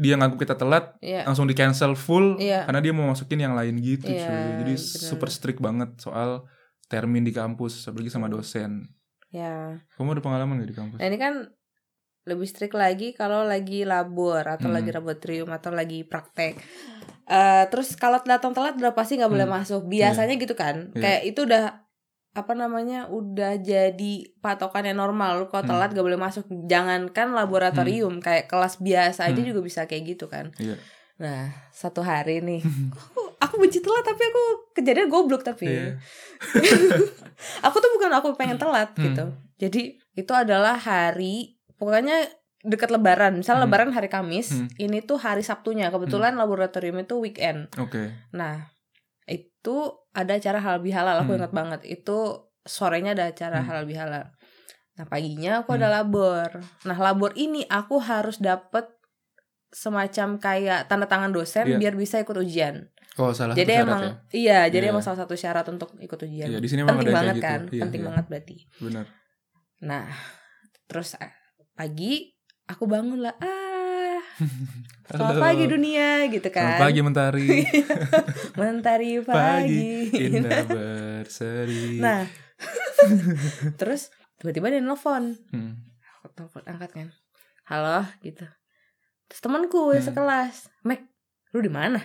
dia 0.00 0.16
ngangguk 0.16 0.40
kita 0.40 0.56
telat 0.56 0.96
Iya. 0.98 1.28
langsung 1.28 1.44
di 1.44 1.52
cancel 1.52 1.92
full 1.92 2.40
Iya. 2.40 2.64
karena 2.64 2.80
dia 2.80 2.92
mau 2.96 3.04
masukin 3.04 3.36
yang 3.36 3.52
lain 3.52 3.76
gitu 3.78 4.08
cuy. 4.08 4.16
Jadi 4.64 4.72
bener. 4.72 4.80
super 4.80 5.28
strict 5.28 5.60
banget 5.60 5.92
soal 6.00 6.48
termin 6.88 7.20
di 7.20 7.30
kampus 7.30 7.84
apalagi 7.84 8.08
sama 8.08 8.26
dosen. 8.26 8.88
Ya 9.30 9.78
Kamu 9.94 10.12
ada 10.12 10.20
pengalaman 10.20 10.58
gak 10.58 10.70
di 10.70 10.76
kampus? 10.76 10.98
nah 10.98 11.06
ini 11.06 11.16
kan 11.16 11.34
lebih 12.20 12.44
strict 12.44 12.74
lagi 12.74 13.10
kalau 13.10 13.42
lagi 13.42 13.82
labor 13.82 14.44
atau 14.44 14.68
Hmm. 14.68 14.76
lagi 14.76 14.90
laboratorium 14.90 15.48
atau 15.50 15.70
lagi 15.70 16.04
praktek 16.04 16.58
Eh 17.24 17.64
terus 17.70 17.94
kalau 17.94 18.18
datang 18.20 18.50
telat 18.50 18.74
udah 18.74 18.90
pasti 18.90 19.14
nggak 19.14 19.30
boleh 19.30 19.46
Hmm. 19.46 19.56
masuk 19.56 19.86
biasanya 19.86 20.34
gitu 20.34 20.52
kan 20.52 20.90
Iya. 20.90 20.98
kayak 20.98 21.22
itu 21.24 21.40
udah 21.46 21.86
apa 22.30 22.52
namanya 22.54 23.06
udah 23.06 23.54
jadi 23.56 24.12
patokan 24.38 24.82
yang 24.84 24.98
normal 24.98 25.38
lu 25.38 25.46
kalau 25.46 25.62
Hmm. 25.62 25.70
telat 25.72 25.90
gak 25.90 26.02
boleh 26.04 26.18
masuk 26.18 26.42
jangankan 26.66 27.30
laboratorium 27.32 28.18
kayak 28.18 28.46
kelas 28.46 28.78
biasa 28.78 29.30
aja 29.30 29.34
Hmm. 29.36 29.46
juga 29.46 29.60
bisa 29.60 29.86
kayak 29.86 30.04
gitu 30.08 30.26
kan 30.26 30.50
Iya. 30.58 30.74
nah 31.16 31.54
satu 31.70 32.02
hari 32.02 32.38
nih 32.40 32.62
aku, 33.50 33.58
benci 33.58 33.82
telat 33.82 34.06
tapi 34.06 34.22
aku 34.22 34.42
kejadian 34.72 35.10
goblok 35.10 35.42
tapi 35.42 35.66
Iya. 35.66 35.98
aku 37.66 37.76
tuh 37.76 37.90
bukan 37.98 38.10
aku 38.14 38.28
pengen 38.34 38.56
telat 38.56 38.94
Hmm. 38.94 39.04
gitu 39.04 39.24
jadi 39.58 39.82
itu 40.14 40.32
adalah 40.32 40.76
hari 40.76 41.58
pokoknya 41.76 42.28
dekat 42.60 42.88
lebaran 42.88 43.40
misal 43.40 43.56
Hmm. 43.56 43.64
lebaran 43.66 43.90
hari 43.90 44.06
Kamis 44.06 44.52
Hmm. 44.52 44.68
ini 44.76 45.00
tuh 45.00 45.16
hari 45.16 45.40
Sabtunya 45.40 45.88
kebetulan 45.88 46.36
laboratorium 46.36 47.00
itu 47.00 47.16
weekend 47.18 47.72
Oke. 47.76 48.12
nah 48.30 48.68
itu 49.24 49.76
ada 50.10 50.36
acara 50.36 50.58
halal 50.58 50.80
bihalal 50.80 51.24
aku 51.24 51.34
Hmm. 51.34 51.38
ingat 51.44 51.52
banget 51.52 51.80
itu 51.84 52.18
sorenya 52.62 53.12
ada 53.12 53.26
acara 53.26 53.60
Hmm. 53.60 53.66
halal 53.66 53.84
bihalal 53.84 54.24
nah 54.94 55.04
paginya 55.04 55.64
aku 55.64 55.72
ada 55.74 55.88
labor 55.88 56.60
nah 56.84 56.96
labor 56.96 57.32
ini 57.34 57.64
aku 57.64 57.96
harus 57.98 58.36
dapet 58.36 58.84
semacam 59.70 60.36
kayak 60.36 60.90
tanda 60.90 61.06
tangan 61.06 61.30
dosen 61.30 61.64
Iya. 61.64 61.78
biar 61.78 61.94
bisa 61.94 62.18
ikut 62.18 62.34
ujian 62.34 62.90
Oh 63.16 63.30
salah 63.30 63.52
jadi 63.52 63.66
satu 63.66 63.76
syarat 63.76 63.88
emang 63.88 64.02
ya. 64.02 64.12
iya 64.32 64.58
jadi 64.68 64.84
Iya. 64.84 64.92
emang 64.92 65.02
salah 65.02 65.18
satu 65.18 65.34
syarat 65.34 65.66
untuk 65.66 65.88
ikut 65.96 66.18
ujian 66.20 66.46
Iya, 66.46 66.58
di 66.58 66.68
sini 66.68 66.80
memang 66.80 66.96
penting 66.96 67.08
ada 67.08 67.18
banget 67.18 67.34
gitu. 67.34 67.44
kan 67.44 67.60
Iya, 67.66 67.82
penting 67.82 68.00
iya. 68.00 68.08
banget 68.08 68.24
berarti 68.26 68.56
Benar. 68.78 69.06
nah 69.80 70.04
terus 70.84 71.08
eh, 71.16 71.32
pagi 71.72 72.12
aku 72.64 72.84
bangun 72.84 73.18
lah 73.20 73.34
ah 73.36 74.20
selamat 75.10 75.36
pagi 75.38 75.64
dunia 75.66 76.08
gitu 76.28 76.48
kan 76.48 76.64
Selamat 76.70 76.82
pagi 76.82 77.00
mentari. 77.00 77.48
mentari 78.60 79.10
pagi 79.26 79.36
pagi, 80.06 80.26
indah 80.30 80.64
berseri. 80.64 81.98
nah 81.98 82.22
terus 83.74 84.08
tiba-tiba 84.36 84.70
dia 84.70 84.80
nelfon 84.80 85.36
Hmm. 85.50 85.76
aku 86.18 86.32
telepon 86.32 86.62
angkat 86.64 86.90
kan 86.94 87.08
halo 87.66 88.06
gitu 88.20 88.44
terus 89.26 89.40
temanku 89.40 89.90
yang 89.90 89.98
Hmm. 89.98 90.08
sekelas 90.08 90.54
Mac 90.82 91.00
lu 91.50 91.60
di 91.60 91.68
mana 91.68 92.00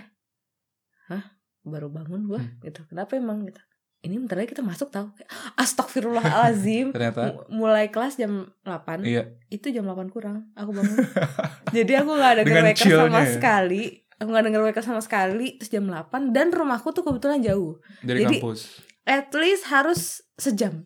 hah? 1.08 1.24
Baru 1.62 1.90
bangun 1.90 2.26
gua 2.26 2.42
Hmm. 2.42 2.62
gitu. 2.62 2.86
Kenapa 2.86 3.16
emang 3.16 3.46
gitu? 3.46 3.58
Ini 4.02 4.22
bentar 4.22 4.38
lagi 4.38 4.54
kita 4.54 4.62
masuk 4.62 4.94
tau. 4.94 5.10
Kayak, 5.14 5.34
Astagfirullahalazim. 5.58 6.92
Ternyata. 6.96 7.50
Mulai 7.50 7.90
kelas 7.90 8.16
jam 8.16 8.54
8 8.62 9.02
iya. 9.02 9.34
itu 9.50 9.70
jam 9.70 9.82
8 9.84 10.10
kurang 10.10 10.54
aku 10.54 10.70
bangun. 10.72 10.94
Jadi 11.76 11.92
aku 11.98 12.12
nggak 12.14 12.46
waker 12.46 12.74
chillnya 12.78 13.10
sama 13.10 13.22
ya? 13.22 13.34
sekali. 13.34 13.84
Aku 14.16 14.30
nggak 14.30 14.46
denger 14.46 14.62
waker 14.64 14.84
sama 14.86 15.02
sekali 15.02 15.58
terus 15.58 15.70
jam 15.70 15.90
8 15.90 16.30
dan 16.32 16.54
rumahku 16.54 16.94
tuh 16.94 17.02
kebetulan 17.02 17.42
jauh. 17.42 17.82
Dari 18.00 18.24
Jadi- 18.24 18.40
kampus. 18.40 18.86
at 19.06 19.30
least 19.34 19.70
harus 19.70 20.22
sejam. 20.36 20.86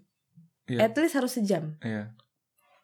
Iya. 0.70 0.86
at 0.86 0.94
least 0.96 1.18
harus 1.18 1.34
sejam. 1.34 1.76
Iya. 1.82 2.14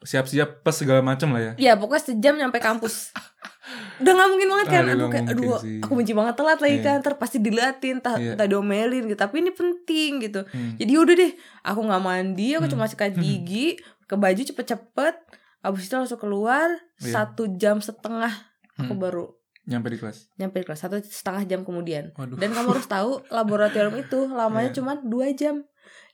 Siap-siap 0.02 0.62
pas 0.62 0.74
segala 0.74 1.00
macam 1.00 1.32
lah 1.32 1.42
ya. 1.42 1.54
ya 1.58 1.74
pokoknya 1.74 2.04
sejam 2.06 2.36
nyampe 2.36 2.58
kampus 2.58 3.14
udah 4.00 4.12
nggak 4.12 4.30
mungkin 4.30 4.48
banget 4.48 4.68
kan 4.70 4.84
Aduh, 4.86 5.10
kayak 5.10 5.26
aduh 5.28 5.58
sih. 5.58 5.80
aku 5.80 5.94
benci 5.94 6.12
banget 6.12 6.36
telat 6.36 6.60
lagi 6.60 6.76
Iya. 6.76 6.86
kan 6.86 6.96
ntar 7.00 7.14
pasti 7.16 7.38
diliatin 7.40 7.98
entah, 7.98 8.16
Iya. 8.16 8.34
entah 8.34 8.46
diomelin 8.46 9.04
gitu 9.06 9.18
tapi 9.18 9.40
ini 9.40 9.50
penting 9.50 10.12
gitu 10.22 10.42
Hmm. 10.46 10.76
jadi 10.76 10.94
udah 10.94 11.16
deh 11.16 11.32
aku 11.64 11.80
nggak 11.82 12.04
mandi 12.04 12.48
aku 12.54 12.66
Hmm. 12.66 12.74
cuma 12.74 12.86
sikat 12.86 13.16
gigi 13.16 13.80
ke 14.04 14.16
baju 14.16 14.38
cepet-cepet 14.38 15.16
abis 15.62 15.82
itu 15.84 15.96
langsung 15.96 16.20
keluar 16.20 16.68
Iya. 17.00 17.14
satu 17.26 17.50
jam 17.52 17.80
setengah 17.80 18.30
aku 18.76 18.92
Hmm. 18.92 19.02
baru 19.02 19.26
Nyampe 19.66 19.90
di 19.90 19.98
kelas. 19.98 20.30
nyampe 20.36 20.62
di 20.62 20.66
kelas 20.66 20.78
satu 20.80 21.02
setengah 21.02 21.42
jam 21.44 21.60
kemudian 21.62 22.14
Waduh. 22.14 22.38
dan 22.38 22.54
kamu 22.54 22.70
harus 22.70 22.86
tahu 22.86 23.26
laboratorium 23.28 23.98
itu 23.98 24.20
lamanya 24.32 24.70
Iya. 24.70 24.78
cuma 24.78 24.94
dua 25.00 25.32
jam 25.32 25.66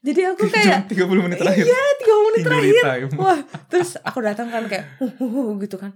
jadi 0.01 0.33
aku 0.33 0.49
kayak 0.53 0.89
Cuma 0.89 1.05
30 1.13 1.25
menit 1.25 1.37
terakhir. 1.37 1.63
iya 1.63 1.81
tiga 1.95 2.13
menit 2.19 2.39
Injury 2.39 2.51
terakhir 2.73 2.75
time. 3.07 3.11
wah 3.23 3.39
terus 3.67 3.89
aku 3.99 4.19
datang 4.19 4.47
kan 4.47 4.63
kayak 4.65 4.85
uh, 4.97 5.07
uh, 5.07 5.25
uh, 5.25 5.49
gitu 5.57 5.75
kan 5.75 5.93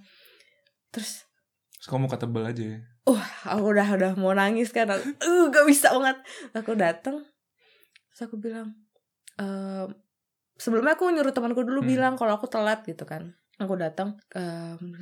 terus 0.89 1.25
Terus 1.75 1.87
kamu 1.91 2.07
kata 2.07 2.25
tebel 2.25 2.43
aja 2.43 2.63
ya. 2.65 2.79
aku 3.45 3.65
udah 3.67 3.87
udah 3.93 4.11
mau 4.15 4.31
nangis 4.31 4.69
kan 4.69 4.89
uh 4.89 5.43
gak 5.47 5.65
bisa 5.65 5.89
banget 5.91 6.17
aku 6.51 6.73
datang 6.73 7.21
terus 8.07 8.21
aku 8.23 8.35
bilang 8.35 8.73
ehm, 9.35 9.93
sebelumnya 10.55 10.93
aku 10.93 11.09
nyuruh 11.09 11.29
temanku 11.29 11.61
dulu 11.61 11.81
Hmm. 11.81 11.89
bilang 11.89 12.13
kalau 12.15 12.33
aku 12.33 12.47
telat 12.47 12.81
gitu 12.81 13.03
kan 13.03 13.33
aku 13.55 13.75
datang 13.75 14.17
ehm, 14.33 14.97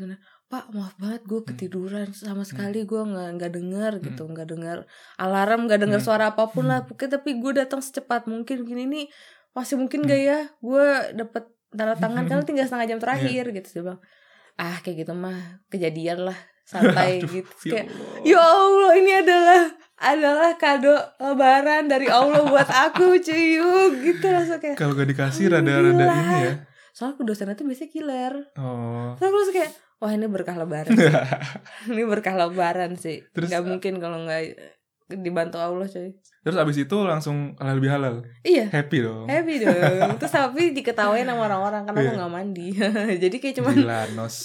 pak 0.53 0.69
maaf 0.69 0.93
banget 0.95 1.21
gue 1.23 1.39
Hmm. 1.39 1.49
ketiduran 1.49 2.07
sama 2.11 2.43
sekali 2.43 2.83
gue 2.83 3.01
nggak 3.03 3.29
nggak 3.33 3.51
dengar 3.51 3.91
gitu 3.97 4.23
nggak 4.23 4.45
dengar 4.47 4.77
alarm 5.17 5.65
nggak 5.65 5.81
dengar 5.81 5.97
Hmm. 5.97 6.05
suara 6.05 6.25
apa 6.29 6.45
pun 6.45 6.69
lah 6.69 6.85
pokoknya 6.85 7.17
tapi 7.17 7.35
gue 7.35 7.51
datang 7.55 7.81
secepat 7.81 8.25
mungkin 8.25 8.61
gini 8.61 8.85
nih 8.85 9.05
masih 9.51 9.75
mungkin 9.75 10.01
gak 10.03 10.17
ya 10.19 10.39
gue 10.59 10.85
dapet 11.15 11.43
tanda 11.69 11.93
tangan 11.95 12.25
kan 12.29 12.41
tinggal 12.43 12.63
setengah 12.63 12.87
jam 12.87 12.99
terakhir 12.99 13.49
gitu 13.51 13.67
dia 13.67 13.81
bilang 13.83 14.01
ah 14.55 14.77
kayak 14.79 14.97
gitu 14.99 15.13
mah 15.13 15.39
kejadian 15.67 16.19
lah 16.23 16.37
santai 16.63 17.17
Aduh, 17.19 17.29
gitu 17.31 17.53
ya 17.67 17.73
kayak 17.75 17.87
Allah. 17.89 18.21
Ya 18.23 18.39
Allah 18.39 18.91
ini 18.95 19.11
adalah 19.15 19.61
adalah 19.95 20.51
kado 20.55 20.93
lebaran 21.17 21.83
dari 21.87 22.07
Allah 22.07 22.41
buat 22.43 22.69
aku 22.69 23.17
cuyuk 23.19 23.91
gitu 23.99 24.25
langsung 24.27 24.57
kayak 24.57 24.75
Kalau 24.75 24.93
gak 24.93 25.07
dikasih 25.07 25.49
rada-rada 25.49 26.05
ini 26.05 26.37
ya. 26.43 26.53
soalnya 26.89 27.13
aku 27.15 27.23
dosennya 27.23 27.53
tuh 27.53 27.65
biasanya 27.65 27.89
killer 27.89 28.33
Oh. 28.55 29.17
terus 29.17 29.49
kayak 29.49 29.71
wah 30.03 30.11
ini 30.11 30.27
berkah 30.27 30.53
lebaran 30.53 30.91
ini 31.87 32.03
berkah 32.03 32.35
lebaran 32.35 32.93
sih 32.93 33.23
Terus- 33.31 33.47
nggak 33.47 33.63
mungkin 33.63 33.93
kalau 33.97 34.19
nggak 34.21 34.51
dibantu 35.13 35.57
Allah 35.57 35.85
coy 35.85 36.11
Terus 36.43 36.57
abis 36.57 36.75
itu 36.77 36.97
langsung 36.99 37.55
halal 37.55 37.79
lebih 37.79 37.87
halal. 37.87 38.15
iya 38.41 38.67
Happy 38.67 38.99
dong. 38.99 39.25
happy 39.25 39.63
dong 39.63 40.19
terus 40.19 40.27
tapi 40.29 40.73
diketawain 40.73 41.23
sama 41.23 41.45
orang-orang 41.45 41.85
karena 41.85 41.97
aku 41.97 42.03
Iya. 42.05 42.17
nggak 42.17 42.33
mandi 42.33 42.67
jadi 43.23 43.35
kayak 43.37 43.55
cuman 43.57 43.73
Gila 43.77 43.99
nos. 44.13 44.35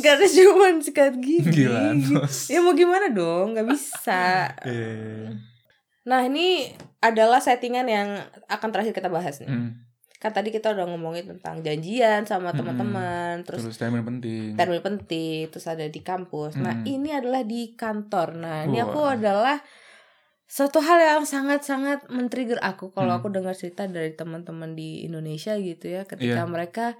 karena 0.00 0.26
cuman 0.28 0.74
sikat 0.80 1.14
gigi 1.16 1.46
Gila 1.62 1.94
nos. 1.94 2.48
ya 2.48 2.58
mau 2.58 2.74
gimana 2.74 3.06
dong 3.08 3.54
nggak 3.54 3.68
bisa 3.68 4.50
Eh. 4.64 5.30
Nah 6.04 6.20
ini 6.22 6.68
adalah 7.00 7.38
settingan 7.38 7.86
yang 7.86 8.08
akan 8.46 8.68
terakhir 8.70 8.92
kita 8.92 9.08
bahas 9.08 9.38
nih. 9.38 9.48
Hmm. 9.48 9.72
Kan 10.24 10.32
tadi 10.32 10.48
kita 10.48 10.72
udah 10.72 10.88
ngomongin 10.88 11.36
tentang 11.36 11.60
janjian 11.60 12.24
sama 12.24 12.56
teman-teman, 12.56 13.44
terus, 13.44 13.60
Terus 13.60 13.76
terus 13.76 13.92
yang 13.92 14.00
penting. 14.02 14.56
termin 14.56 14.80
penting, 14.80 15.52
terus 15.52 15.68
ada 15.68 15.84
di 15.84 16.00
kampus. 16.00 16.56
Nah 16.56 16.80
Mm. 16.80 16.84
ini 16.88 17.10
adalah 17.12 17.44
di 17.44 17.76
kantor. 17.76 18.32
Nah 18.34 18.64
ini 18.64 18.80
aku 18.80 19.04
Wah. 19.04 19.12
adalah 19.12 19.60
suatu 20.46 20.80
hal 20.80 20.96
yang 20.96 21.24
sangat-sangat 21.24 22.08
men-trigger 22.08 22.56
aku 22.58 22.88
kalau 22.90 23.12
Mm. 23.12 23.18
aku 23.20 23.26
dengar 23.28 23.52
cerita 23.52 23.84
dari 23.84 24.16
teman-teman 24.16 24.72
di 24.72 25.04
Indonesia 25.04 25.52
gitu 25.54 25.92
ya, 25.92 26.08
ketika 26.08 26.40
Iya. 26.40 26.48
mereka 26.48 26.96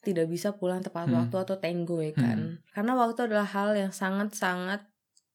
tidak 0.00 0.24
bisa 0.26 0.56
pulang 0.56 0.80
tepat 0.80 1.04
Mm. 1.04 1.20
waktu 1.20 1.36
atau 1.38 1.56
tenggo 1.60 2.00
ya 2.00 2.16
kan. 2.16 2.64
Karena 2.72 2.96
waktu 2.96 3.28
adalah 3.28 3.44
hal 3.44 3.76
yang 3.76 3.92
sangat-sangat 3.92 4.88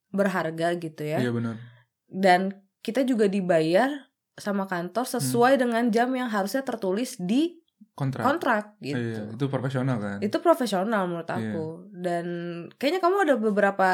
berharga 0.10 0.78
gitu 0.78 1.02
ya 1.04 1.18
Iya 1.20 1.30
benar. 1.30 1.58
dan 2.06 2.58
kita 2.82 3.02
juga 3.02 3.26
dibayar 3.26 3.90
sama 4.36 4.66
kantor 4.66 5.06
Hmm. 5.06 5.14
sesuai 5.16 5.54
dengan 5.56 5.84
jam 5.88 6.10
yang 6.10 6.28
harusnya 6.28 6.62
tertulis 6.62 7.18
di 7.18 7.62
Kontrak. 7.94 8.26
kontrak 8.26 8.64
gitu. 8.80 8.98
Iya, 8.98 9.22
itu 9.32 9.46
profesional 9.48 9.98
kan. 9.98 10.18
Itu 10.18 10.38
profesional 10.40 11.06
menurut 11.06 11.28
Iya. 11.28 11.38
aku. 11.54 11.66
Dan 11.94 12.26
kayaknya 12.76 12.98
kamu 13.00 13.16
ada 13.22 13.36
beberapa 13.38 13.90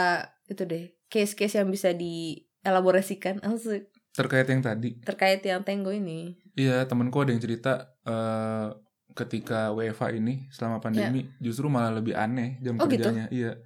itu 0.45 0.63
deh 0.63 0.95
case-case 1.06 1.58
yang 1.58 1.67
bisa 1.67 1.91
dielaborasikan 1.91 3.43
Asik. 3.45 3.91
Terkait 4.10 4.47
yang 4.47 4.62
tadi. 4.62 4.99
terkait 4.99 5.41
yang 5.41 5.62
Tenggo 5.62 5.91
ini. 5.91 6.39
Iya, 6.54 6.84
temenku 6.86 7.19
ada 7.19 7.32
yang 7.32 7.39
cerita 7.39 7.95
eh 8.02 8.67
ketika 9.10 9.73
WFA 9.73 10.13
ini 10.13 10.47
selama 10.47 10.80
pandemi 10.80 11.28
justru 11.38 11.67
malah 11.67 11.91
lebih 11.91 12.15
aneh 12.15 12.56
jam 12.62 12.80
Oh, 12.80 12.88
gitu? 12.88 13.04
kerjanya. 13.04 13.28
Iya. 13.28 13.60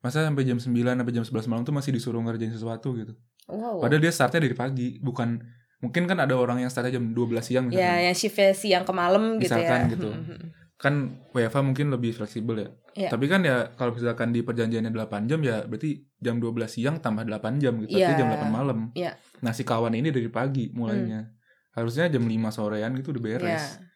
Masa 0.00 0.24
sampai 0.24 0.48
jam 0.48 0.56
9 0.56 0.72
sampai 0.96 1.12
jam 1.12 1.20
11 1.20 1.44
malam 1.46 1.62
tuh 1.62 1.76
masih 1.76 1.92
disuruh 1.92 2.16
ngerjain 2.18 2.48
sesuatu 2.48 2.96
gitu. 2.96 3.12
Wow. 3.44 3.84
Padahal 3.84 4.00
dia 4.00 4.08
startnya 4.08 4.40
dari 4.40 4.56
pagi, 4.56 4.96
bukan 4.96 5.36
mungkin 5.80 6.04
kan 6.04 6.18
ada 6.18 6.32
orang 6.32 6.58
yang 6.58 6.68
startnya 6.68 6.96
jam 6.96 7.10
12 7.10 7.40
siang 7.42 7.64
misalkan. 7.66 7.80
ya 7.82 8.04
yang 8.04 8.14
shiftnya 8.14 8.52
siang 8.52 8.84
ke 8.84 8.92
malam 8.92 9.36
gitu 9.36 9.48
Misalkan 9.50 9.80
ya. 9.82 9.92
gitu. 9.92 10.08
Mhm. 10.08 10.38
Kan 10.76 10.94
WFA 11.30 11.60
mungkin 11.60 11.88
lebih 11.88 12.12
fleksibel 12.14 12.56
ya. 12.56 12.68
Iya. 12.94 13.08
Tapi 13.08 13.24
kan 13.26 13.40
ya 13.40 13.72
kalau 13.74 13.92
misalkan 13.92 14.30
di 14.30 14.40
perjanjiannya 14.40 14.88
8 14.90 15.24
jam 15.26 15.40
ya 15.40 15.62
berarti 15.62 15.90
jam 16.16 16.36
12 16.36 16.48
siang 16.66 16.96
tambah 16.98 17.22
8 17.22 17.56
jam 17.58 17.76
gitu. 17.78 17.92
Berarti 17.92 18.00
Iya. 18.06 18.16
jam 18.16 18.28
8 18.30 18.48
malam. 18.50 18.78
Iya. 18.92 19.12
Nah, 19.40 19.52
si 19.52 19.62
kawan 19.62 19.92
ini 19.92 20.08
dari 20.08 20.28
pagi 20.28 20.68
mulainya. 20.70 21.28
Harusnya 21.70 22.08
jam 22.08 22.24
5 22.24 22.48
sorean 22.50 22.92
gitu 22.94 23.10
udah 23.10 23.22
beres. 23.22 23.44
Ya. 23.46 23.88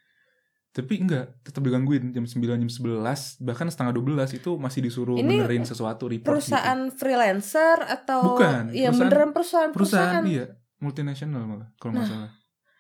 Tapi 0.73 0.99
enggak, 0.99 1.39
tetap 1.41 1.63
digangguin 1.63 2.11
jam 2.11 2.25
9, 2.25 2.59
jam 2.59 2.67
11, 2.69 3.39
bahkan 3.39 3.67
setengah 3.67 3.95
12 3.95 4.35
itu 4.35 4.59
masih 4.59 4.83
disuruh 4.83 5.15
Ini 5.15 5.47
benerin 5.47 5.63
sesuatu 5.63 6.05
report 6.05 6.35
Perusahaan 6.35 6.91
freelancer 6.91 7.79
atau 7.81 8.35
Bukan, 8.35 8.71
ya 8.71 8.91
perusahaan- 8.91 8.99
beneran 9.01 9.31
perusahaan 9.31 9.69
gitu. 9.69 9.77
Perusahaan 9.77 10.25
iya, 10.27 10.45
multinasional 10.85 11.43
malah 11.43 11.69
kalau 11.77 11.97
nggak 11.97 12.05
Nah, 12.05 12.13
salah. 12.13 12.31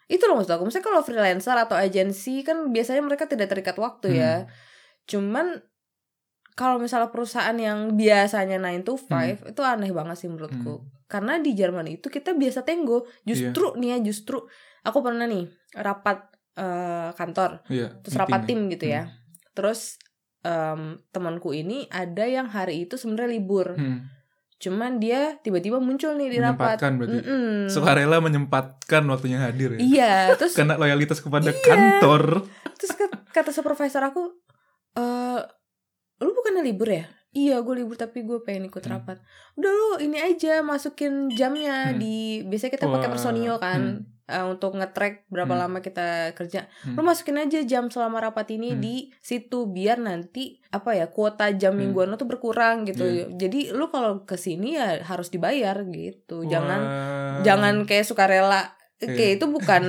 itu 0.04 0.20
loh 0.22 0.36
maksud 0.36 0.52
aku 0.52 0.64
misalnya 0.64 0.84
kalau 0.84 1.00
freelancer 1.00 1.56
atau 1.56 1.76
agensi 1.76 2.44
kan 2.44 2.68
biasanya 2.68 3.00
mereka 3.00 3.24
tidak 3.24 3.48
terikat 3.48 3.76
waktu 3.76 4.06
Hmm. 4.10 4.18
ya 4.20 4.32
cuman 5.04 5.46
kalau 6.54 6.78
misalnya 6.78 7.10
perusahaan 7.10 7.56
yang 7.58 7.98
biasanya 7.98 8.60
9 8.60 8.84
to 8.84 8.94
5 8.94 9.42
itu 9.42 9.60
aneh 9.60 9.90
banget 9.90 10.16
sih 10.16 10.28
menurutku 10.28 10.74
Hmm. 10.76 10.86
karena 11.06 11.40
di 11.40 11.50
Jerman 11.52 11.88
itu 11.88 12.06
kita 12.06 12.30
biasa 12.32 12.62
tenggo 12.62 13.08
justru 13.22 13.72
Iya. 13.72 13.78
nih 13.80 13.88
ya 13.90 13.98
justru 14.04 14.38
aku 14.82 14.98
pernah 15.00 15.24
nih 15.24 15.48
rapat 15.74 16.30
eh, 16.54 17.10
kantor 17.12 17.66
Iya. 17.66 17.98
terus 17.98 18.14
rapat 18.14 18.40
ya. 18.40 18.46
tim 18.46 18.60
gitu 18.68 18.86
ya 18.86 19.02
terus 19.50 19.98
em, 20.40 21.00
temanku 21.10 21.50
ini 21.50 21.88
ada 21.88 22.22
yang 22.22 22.46
hari 22.46 22.84
itu 22.84 22.94
sebenarnya 22.94 23.32
libur 23.32 23.74
Hmm. 23.74 24.06
Cuman 24.64 24.96
dia 24.96 25.20
tiba-tiba 25.38 25.76
muncul 25.76 26.12
nih 26.12 26.28
di 26.28 26.38
rapat 26.38 26.80
Menyempatkan 26.80 26.92
berarti. 26.94 27.18
Sukarela 27.66 28.16
menyempatkan 28.18 29.02
waktunya 29.04 29.38
hadir 29.38 29.74
ya. 29.74 29.78
iya 29.78 30.12
terus 30.38 30.52
Karena 30.52 30.74
loyalitas 30.74 31.18
kepada 31.18 31.48
Iya. 31.48 31.60
kantor. 31.60 32.48
Terus 32.74 32.92
kat- 32.94 33.20
kata 33.30 33.50
supervisor 33.50 34.00
aku, 34.02 34.32
eh 34.94 35.40
lu 36.18 36.30
bukannya 36.32 36.62
libur 36.62 36.88
ya? 36.88 37.04
Iya 37.30 37.58
gue 37.60 37.74
libur 37.76 37.94
tapi 37.94 38.22
gue 38.22 38.40
pengen 38.40 38.64
ikut 38.64 38.80
Hmm. 38.80 38.94
rapat. 38.94 39.18
Udah 39.54 39.68
lu 39.68 39.88
ini 40.00 40.16
aja 40.16 40.62
masukin 40.62 41.28
jamnya 41.28 41.90
Hmm. 41.90 41.98
di 41.98 42.14
biasanya 42.42 42.72
kita 42.72 42.86
pakai 42.88 43.10
personio 43.10 43.58
kan 43.58 44.06
eh, 44.24 44.40
untuk 44.40 44.72
nge-track 44.74 45.28
berapa 45.28 45.52
Hmm. 45.52 45.62
lama 45.68 45.78
kita 45.78 46.32
kerja. 46.32 46.64
Hmm. 46.82 46.96
Lu 46.96 47.02
masukin 47.02 47.36
aja 47.36 47.60
jam 47.60 47.88
selama 47.88 48.20
rapat 48.20 48.52
ini 48.52 48.72
Hmm. 48.72 48.80
di 48.80 48.94
situ 49.20 49.66
biar 49.66 50.00
nanti 50.00 50.60
apa 50.68 50.92
ya 50.92 51.06
kuota 51.06 51.52
jam 51.52 51.76
Hmm. 51.76 51.86
mingguan 51.86 52.08
lu 52.08 52.16
tuh 52.16 52.24
berkurang 52.24 52.84
gitu. 52.84 53.04
Iya. 53.04 53.24
Jadi 53.30 53.70
lu 53.70 53.88
kalau 53.88 54.24
ke 54.24 54.34
sini 54.34 54.74
ya 54.74 55.00
harus 55.00 55.28
dibayar 55.28 55.76
gitu. 55.84 56.44
Jangan 56.44 56.80
jangan 57.42 57.84
kayak 57.84 58.04
sukarela. 58.04 58.72
Kayak 59.06 59.32
itu 59.36 59.46
bukan 59.46 59.82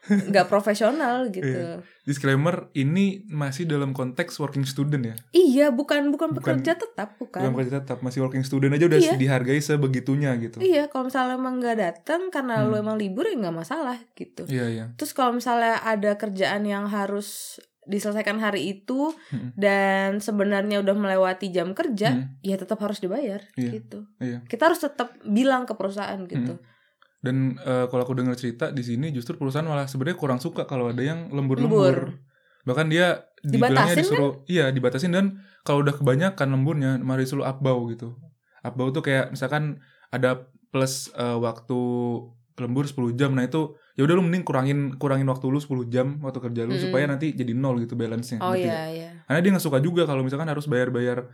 nggak 0.30 0.46
profesional 0.46 1.28
gitu. 1.28 1.44
Iya. 1.46 1.80
Disclaimer, 2.02 2.66
ini 2.72 3.22
masih 3.26 3.62
dalam 3.64 3.92
konteks 3.92 4.34
working 4.36 4.64
student 4.64 5.02
ya. 5.04 5.14
Iya, 5.30 5.66
bukan 5.70 6.10
bukan 6.10 6.34
Bukan- 6.34 6.58
pekerja 6.58 6.74
tetap, 6.74 7.14
bukan. 7.14 7.38
Dalam 7.38 7.54
kerja 7.54 7.78
tetap 7.78 8.00
masih 8.00 8.18
working 8.20 8.42
student 8.42 8.72
aja 8.72 8.90
udah 8.90 8.98
Iya. 8.98 9.14
dihargai 9.14 9.58
sebegitunya 9.58 10.34
gitu. 10.36 10.58
Iya, 10.58 10.86
kalau 10.86 11.06
misalnya 11.06 11.36
emang 11.36 11.62
nggak 11.62 11.78
datang 11.78 12.28
karena 12.28 12.60
lu 12.60 12.74
Hmm. 12.74 12.82
emang 12.82 12.96
libur 12.96 13.22
ya 13.24 13.38
nggak 13.38 13.54
masalah 13.56 14.02
gitu. 14.12 14.42
Iya, 14.46 14.66
iya. 14.66 14.84
Terus 14.94 15.12
kalau 15.12 15.30
misalnya 15.32 15.78
ada 15.78 16.16
kerjaan 16.16 16.64
yang 16.64 16.86
harus 16.86 17.60
diselesaikan 17.82 18.38
hari 18.38 18.62
itu 18.72 19.10
Hmm. 19.30 19.50
dan 19.54 20.18
sebenarnya 20.18 20.78
udah 20.78 20.94
melewati 20.94 21.50
jam 21.50 21.70
kerja, 21.72 22.14
Hmm. 22.14 22.38
ya 22.40 22.54
tetap 22.54 22.78
harus 22.78 22.98
dibayar 22.98 23.42
Iya, 23.54 23.70
gitu. 23.72 24.06
iya. 24.18 24.38
Kita 24.44 24.70
harus 24.70 24.78
tetap 24.78 25.18
bilang 25.22 25.64
ke 25.64 25.74
perusahaan 25.74 26.18
gitu. 26.24 26.62
Dan 27.22 27.54
eh, 27.56 27.86
kalau 27.86 28.02
aku 28.02 28.18
dengar 28.18 28.34
cerita 28.34 28.74
di 28.74 28.82
sini 28.82 29.14
justru 29.14 29.38
perusahaan 29.38 29.62
malah 29.62 29.86
sebenarnya 29.86 30.18
kurang 30.18 30.42
suka 30.42 30.66
kalau 30.66 30.90
ada 30.90 31.00
yang 31.00 31.30
Lembur. 31.30 31.62
lembur-lembur. 31.62 32.18
Bahkan 32.66 32.86
dia 32.90 33.26
dibilangnya 33.42 33.94
disuruh 33.94 34.42
iya 34.46 34.70
dibatasin 34.70 35.14
dan 35.14 35.38
kalau 35.62 35.82
udah 35.82 35.94
kebanyakan 35.94 36.46
lemburnya 36.50 36.98
malah 36.98 37.22
disuruh 37.22 37.46
upbau 37.46 37.86
gitu. 37.94 38.18
Upbau 38.62 38.90
tuh 38.90 39.02
kayak 39.02 39.30
misalkan 39.34 39.78
ada 40.10 40.50
plus 40.74 41.10
eh, 41.14 41.38
waktu 41.38 41.78
lembur 42.58 42.84
10 42.84 43.16
jam 43.16 43.32
nah 43.32 43.48
itu 43.48 43.74
ya 43.96 44.04
udah 44.04 44.14
lu 44.14 44.22
mending 44.28 44.44
kurangin 44.44 44.78
kurangin 45.00 45.24
waktu 45.26 45.48
lu 45.48 45.58
10 45.58 45.88
jam 45.88 46.20
waktu 46.20 46.38
kerja 46.38 46.62
lu 46.68 46.76
Mm-mm. 46.76 46.84
supaya 46.84 47.04
nanti 47.08 47.32
jadi 47.32 47.52
nol 47.56 47.80
gitu 47.82 47.96
balance-nya. 47.96 48.38
Oh 48.44 48.54
iya 48.54 48.88
iya. 48.92 49.10
Karena 49.26 49.40
dia 49.40 49.50
nggak 49.56 49.64
suka 49.64 49.78
juga 49.80 50.04
kalau 50.04 50.22
misalkan 50.22 50.46
harus 50.50 50.68
bayar-bayar 50.68 51.26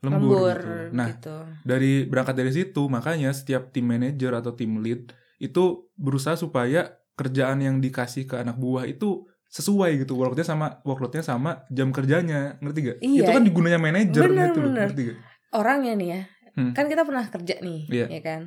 lembur, 0.00 0.32
Lembur 0.48 0.58
gitu. 0.58 0.96
Nah, 0.96 1.08
gitu. 1.12 1.36
dari 1.60 2.08
berangkat 2.08 2.34
dari 2.38 2.52
situ 2.56 2.82
makanya 2.88 3.30
setiap 3.36 3.68
tim 3.68 3.84
manager 3.84 4.32
atau 4.40 4.56
tim 4.56 4.80
lead 4.80 5.12
itu 5.40 5.88
berusaha 5.96 6.36
supaya 6.36 7.00
kerjaan 7.16 7.64
yang 7.64 7.80
dikasih 7.80 8.28
ke 8.28 8.36
anak 8.38 8.60
buah 8.60 8.84
itu 8.84 9.24
sesuai 9.50 10.06
gitu 10.06 10.14
workloadnya 10.14 10.46
sama 10.46 10.66
workloadnya 10.86 11.24
sama 11.26 11.66
jam 11.72 11.90
kerjanya 11.90 12.60
ngerti 12.62 12.78
gak? 12.86 12.98
Iya. 13.02 13.20
Itu 13.26 13.30
kan 13.34 13.42
digunanya 13.42 13.80
manajer 13.82 14.22
gitu 14.30 14.58
loh 14.62 14.72
ngerti 14.76 15.00
gak? 15.10 15.18
Orangnya 15.56 15.92
nih 15.98 16.08
ya. 16.14 16.20
Hmm. 16.54 16.72
Kan 16.76 16.86
kita 16.86 17.02
pernah 17.02 17.26
kerja 17.26 17.58
nih, 17.58 17.80
Iya. 17.90 18.06
ya 18.06 18.20
kan? 18.22 18.42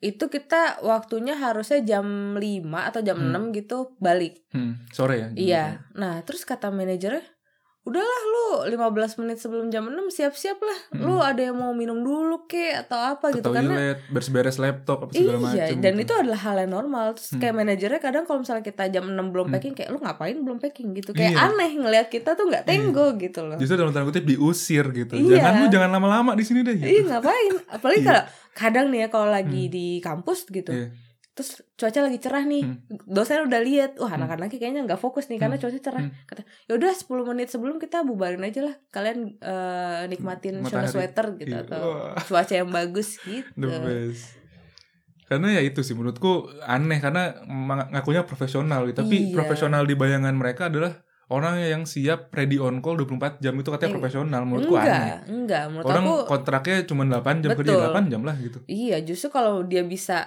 itu 0.00 0.32
kita 0.32 0.80
waktunya 0.80 1.36
harusnya 1.36 1.84
jam 1.84 2.32
5 2.32 2.88
atau 2.88 3.04
jam 3.04 3.20
Hmm. 3.20 3.52
6 3.52 3.52
gitu 3.52 3.92
balik. 4.00 4.40
Hmm, 4.48 4.80
sore 4.96 5.20
ya? 5.20 5.28
Iya. 5.36 5.64
Nah, 5.92 6.24
terus 6.24 6.48
kata 6.48 6.72
manajernya, 6.72 7.20
udahlah 7.80 8.20
lu 8.26 8.46
15 8.68 8.76
menit 9.18 9.40
sebelum 9.40 9.66
jam 9.68 9.88
6 9.88 9.96
siap-siap 10.10 10.58
lah. 10.58 10.78
Mm-mm. 10.92 11.00
Lu 11.02 11.16
ada 11.18 11.40
yang 11.40 11.56
mau 11.56 11.72
minum 11.72 11.96
dulu 11.96 12.44
ke 12.44 12.76
atau 12.76 13.16
apa 13.16 13.32
Ke 13.32 13.40
gitu 13.40 13.48
karena 13.50 13.72
toilet, 13.72 13.98
beres-beres 14.08 14.56
laptop 14.56 14.98
apa 15.02 15.12
segala 15.12 15.40
macam. 15.40 15.56
Iya, 15.56 15.64
dan 15.74 15.92
gitu. 15.94 16.04
itu 16.04 16.12
adalah 16.14 16.40
hal 16.40 16.56
yang 16.58 16.72
normal. 16.72 17.06
Terus 17.16 17.30
Hmm. 17.30 17.40
kayak 17.40 17.54
manajernya 17.56 18.00
kadang 18.00 18.24
kalau 18.24 18.38
misalnya 18.40 18.62
kita 18.62 18.84
jam 18.86 19.04
6 19.06 19.26
belum 19.28 19.46
Hmm. 19.48 19.54
packing 19.54 19.74
kayak 19.74 19.88
lu 19.88 19.98
ngapain 19.98 20.36
belum 20.36 20.58
packing 20.58 20.88
gitu. 20.92 21.10
Kayak 21.10 21.32
Iya. 21.32 21.46
aneh 21.46 21.70
ngelihat 21.74 22.06
kita 22.08 22.30
tuh 22.32 22.44
nggak 22.46 22.64
tenggo 22.64 23.06
gitu 23.16 23.40
loh. 23.42 23.56
Justru 23.56 23.74
dalam 23.76 23.90
tanda 23.90 24.04
kutip 24.04 24.24
diusir 24.24 24.84
gitu. 24.90 25.12
Iya. 25.14 25.40
Jangan 25.40 25.52
lu 25.56 25.66
jangan 25.68 25.90
lama-lama 25.90 26.30
di 26.36 26.44
sini 26.44 26.60
deh 26.60 26.76
gitu. 26.76 26.84
Iya 26.86 27.02
ngapain? 27.08 27.52
Apalagi 27.66 27.98
Iya. 27.98 28.06
kalau 28.06 28.22
kadang 28.52 28.86
nih 28.88 29.00
ya 29.00 29.08
kalau 29.08 29.28
lagi 29.30 29.62
Hmm. 29.66 29.72
di 29.72 29.86
kampus 29.98 30.44
gitu. 30.46 30.68
Iya. 30.70 30.88
Terus 31.40 31.64
cuaca 31.72 32.04
lagi 32.04 32.20
cerah 32.20 32.44
nih. 32.44 32.68
Hmm. 32.68 32.84
Dosen 33.08 33.48
udah 33.48 33.60
lihat, 33.60 33.96
wah 33.96 34.06
Hmm. 34.06 34.20
anak-anaknya 34.20 34.60
kayaknya 34.60 34.84
nggak 34.84 35.00
fokus 35.00 35.24
nih 35.26 35.40
karena 35.40 35.56
Hmm. 35.56 35.64
cuaca 35.64 35.78
cerah. 35.80 36.04
Hmm. 36.04 36.12
Kata, 36.28 36.44
"Ya 36.68 36.72
udah 36.76 36.92
10 36.92 37.24
menit 37.24 37.48
sebelum 37.48 37.80
kita 37.80 38.04
bubarin 38.04 38.44
aja 38.44 38.60
lah. 38.60 38.76
Kalian 38.90 39.40
eh, 39.40 40.02
nikmatin 40.06 40.60
shower 40.60 40.84
Matahari. 40.84 40.92
sweater 40.92 41.26
gitu 41.34 41.56
Iya. 41.56 41.64
atau 41.64 41.80
Wah. 42.12 42.20
cuaca 42.20 42.52
yang 42.52 42.68
bagus 42.68 43.16
gitu." 43.18 43.48
The 43.56 43.72
best. 43.80 44.36
Karena 45.24 45.56
ya 45.56 45.62
itu 45.62 45.80
sih 45.80 45.94
menurutku 45.94 46.44
aneh 46.60 46.98
karena 46.98 47.32
ngakunya 47.88 48.28
profesional 48.28 48.84
gitu. 48.84 49.00
Tapi 49.00 49.30
Iya. 49.30 49.32
profesional 49.32 49.88
di 49.88 49.94
bayangan 49.94 50.34
mereka 50.34 50.68
adalah 50.68 51.00
orang 51.30 51.62
yang 51.62 51.86
siap 51.86 52.34
ready 52.34 52.58
on 52.58 52.82
call 52.82 52.98
24 52.98 53.38
jam 53.38 53.54
itu 53.54 53.70
katanya 53.70 53.88
Iya. 53.88 53.96
profesional. 53.96 54.42
Menurutku 54.42 54.74
aneh. 54.74 54.90
enggak, 54.90 55.16
enggak. 55.24 55.64
Menurut 55.70 55.86
Orang 55.86 56.04
aku 56.04 56.14
kontraknya 56.26 56.76
cuma 56.84 57.02
8 57.06 57.36
jam 57.40 57.50
kerja 57.54 57.72
Betul. 57.72 57.82
8 57.86 58.04
jam 58.10 58.20
lah 58.20 58.34
gitu. 58.36 58.58
Iya, 58.66 59.00
justru 59.00 59.30
kalau 59.30 59.62
dia 59.62 59.80
bisa 59.80 60.26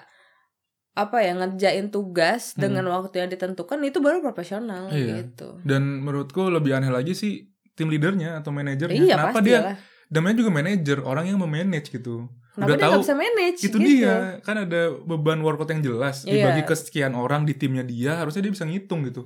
apa 0.94 1.18
ya 1.20 1.34
ngerjain 1.34 1.90
tugas 1.90 2.54
Hmm. 2.54 2.62
dengan 2.64 2.86
waktu 2.88 3.16
yang 3.18 3.30
ditentukan 3.30 3.82
itu 3.82 3.98
baru 3.98 4.22
profesional 4.22 4.90
Iya. 4.90 5.26
gitu. 5.26 5.58
Dan 5.62 6.00
menurutku 6.00 6.48
lebih 6.48 6.74
aneh 6.74 6.88
lagi 6.88 7.14
sih 7.14 7.50
tim 7.74 7.90
leadernya 7.90 8.38
atau 8.38 8.50
manajernya. 8.50 8.94
Iya 8.96 9.16
Kenapa 9.18 9.40
dia 9.40 9.60
lah. 9.64 9.76
namanya 10.08 10.36
juga 10.38 10.52
manajer, 10.54 10.98
orang 11.02 11.26
yang 11.26 11.38
memanage 11.38 11.90
gitu. 11.90 12.30
Kenapa 12.54 12.70
udah 12.70 12.78
dia 12.78 12.86
tahu 12.86 13.00
bisa 13.02 13.16
manage 13.16 13.60
itu 13.60 13.70
gitu? 13.72 13.78
dia 13.82 14.14
kan 14.40 14.56
ada 14.60 14.82
beban 14.96 15.42
workload 15.42 15.70
yang 15.72 15.82
jelas 15.84 16.22
Iya. 16.22 16.54
dibagi 16.54 16.64
ke 16.64 16.76
sekian 16.76 17.14
orang 17.14 17.44
di 17.44 17.54
timnya 17.54 17.82
dia 17.82 18.14
harusnya 18.16 18.46
dia 18.46 18.54
bisa 18.54 18.62
ngitung 18.64 19.02
gitu 19.04 19.26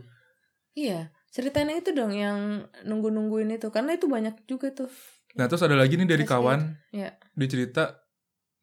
Iya, 0.71 1.09
ceritain 1.27 1.67
itu 1.69 1.91
dong 1.91 2.13
yang 2.13 2.37
nunggu-nungguin 2.83 3.51
itu 3.51 3.67
karena 3.67 3.91
itu 3.91 4.07
banyak 4.07 4.31
juga 4.45 4.71
tuh. 4.71 4.87
nah 5.35 5.45
terus 5.45 5.59
ada 5.59 5.75
lagi 5.75 5.99
nih 5.99 6.07
dari 6.07 6.23
kawan 6.23 6.79
Iya. 6.89 7.19
dia 7.35 7.47
cerita 7.47 7.99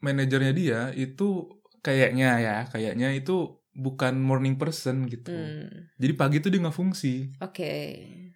manajernya 0.00 0.52
dia 0.52 0.80
itu 0.90 1.44
kayaknya 1.84 2.40
ya 2.40 2.56
kayaknya 2.66 3.12
itu 3.12 3.52
bukan 3.74 4.16
morning 4.16 4.54
person 4.56 5.04
gitu 5.04 5.34
Hmm, 5.34 5.90
jadi 5.98 6.14
pagi 6.14 6.38
tuh 6.38 6.48
dia 6.48 6.62
nggak 6.62 6.72
fungsi 6.72 7.34
Oke. 7.42 7.72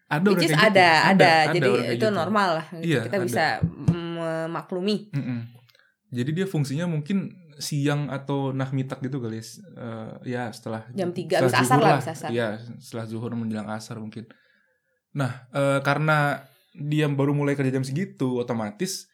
ada 0.04 0.24
Which 0.28 0.44
is 0.44 0.52
kayak 0.52 0.60
gitu. 0.60 0.68
ada, 0.72 0.90
ada, 1.14 1.32
Jadi 1.54 1.68
orang 1.68 1.84
kayak 1.84 1.96
itu 1.96 2.06
gitu. 2.08 2.16
normal 2.16 2.48
lah. 2.58 2.66
Gitu. 2.74 2.84
Iya, 2.90 3.00
Kita 3.06 3.16
ada. 3.16 3.24
bisa 3.24 3.44
memaklumi. 3.88 4.96
Mm-mm. 5.14 5.40
jadi 6.08 6.30
dia 6.32 6.46
fungsinya 6.48 6.88
mungkin 6.88 7.28
siang 7.58 8.08
atau 8.08 8.50
nahmitak 8.50 9.02
gitu 9.02 9.18
kali 9.18 9.38
ya 9.38 9.44
eh, 9.76 10.12
ya 10.24 10.42
setelah 10.48 10.86
Jam 10.94 11.10
3, 11.12 11.26
setelah 11.26 11.42
habis 11.42 11.58
asar 11.58 11.66
zuhur 11.68 11.82
lah, 11.84 11.92
habis 11.98 12.08
asar. 12.08 12.28
Iya, 12.30 12.48
setelah 12.78 13.04
zuhur 13.04 13.30
menjelang 13.34 13.68
asar 13.68 13.96
mungkin. 13.98 14.24
Nah, 15.12 15.50
eh, 15.50 15.80
karena 15.82 16.46
dia 16.72 17.10
baru 17.10 17.34
mulai 17.34 17.52
kerja 17.52 17.74
jam 17.74 17.84
segitu, 17.84 18.38
otomatis 18.38 19.10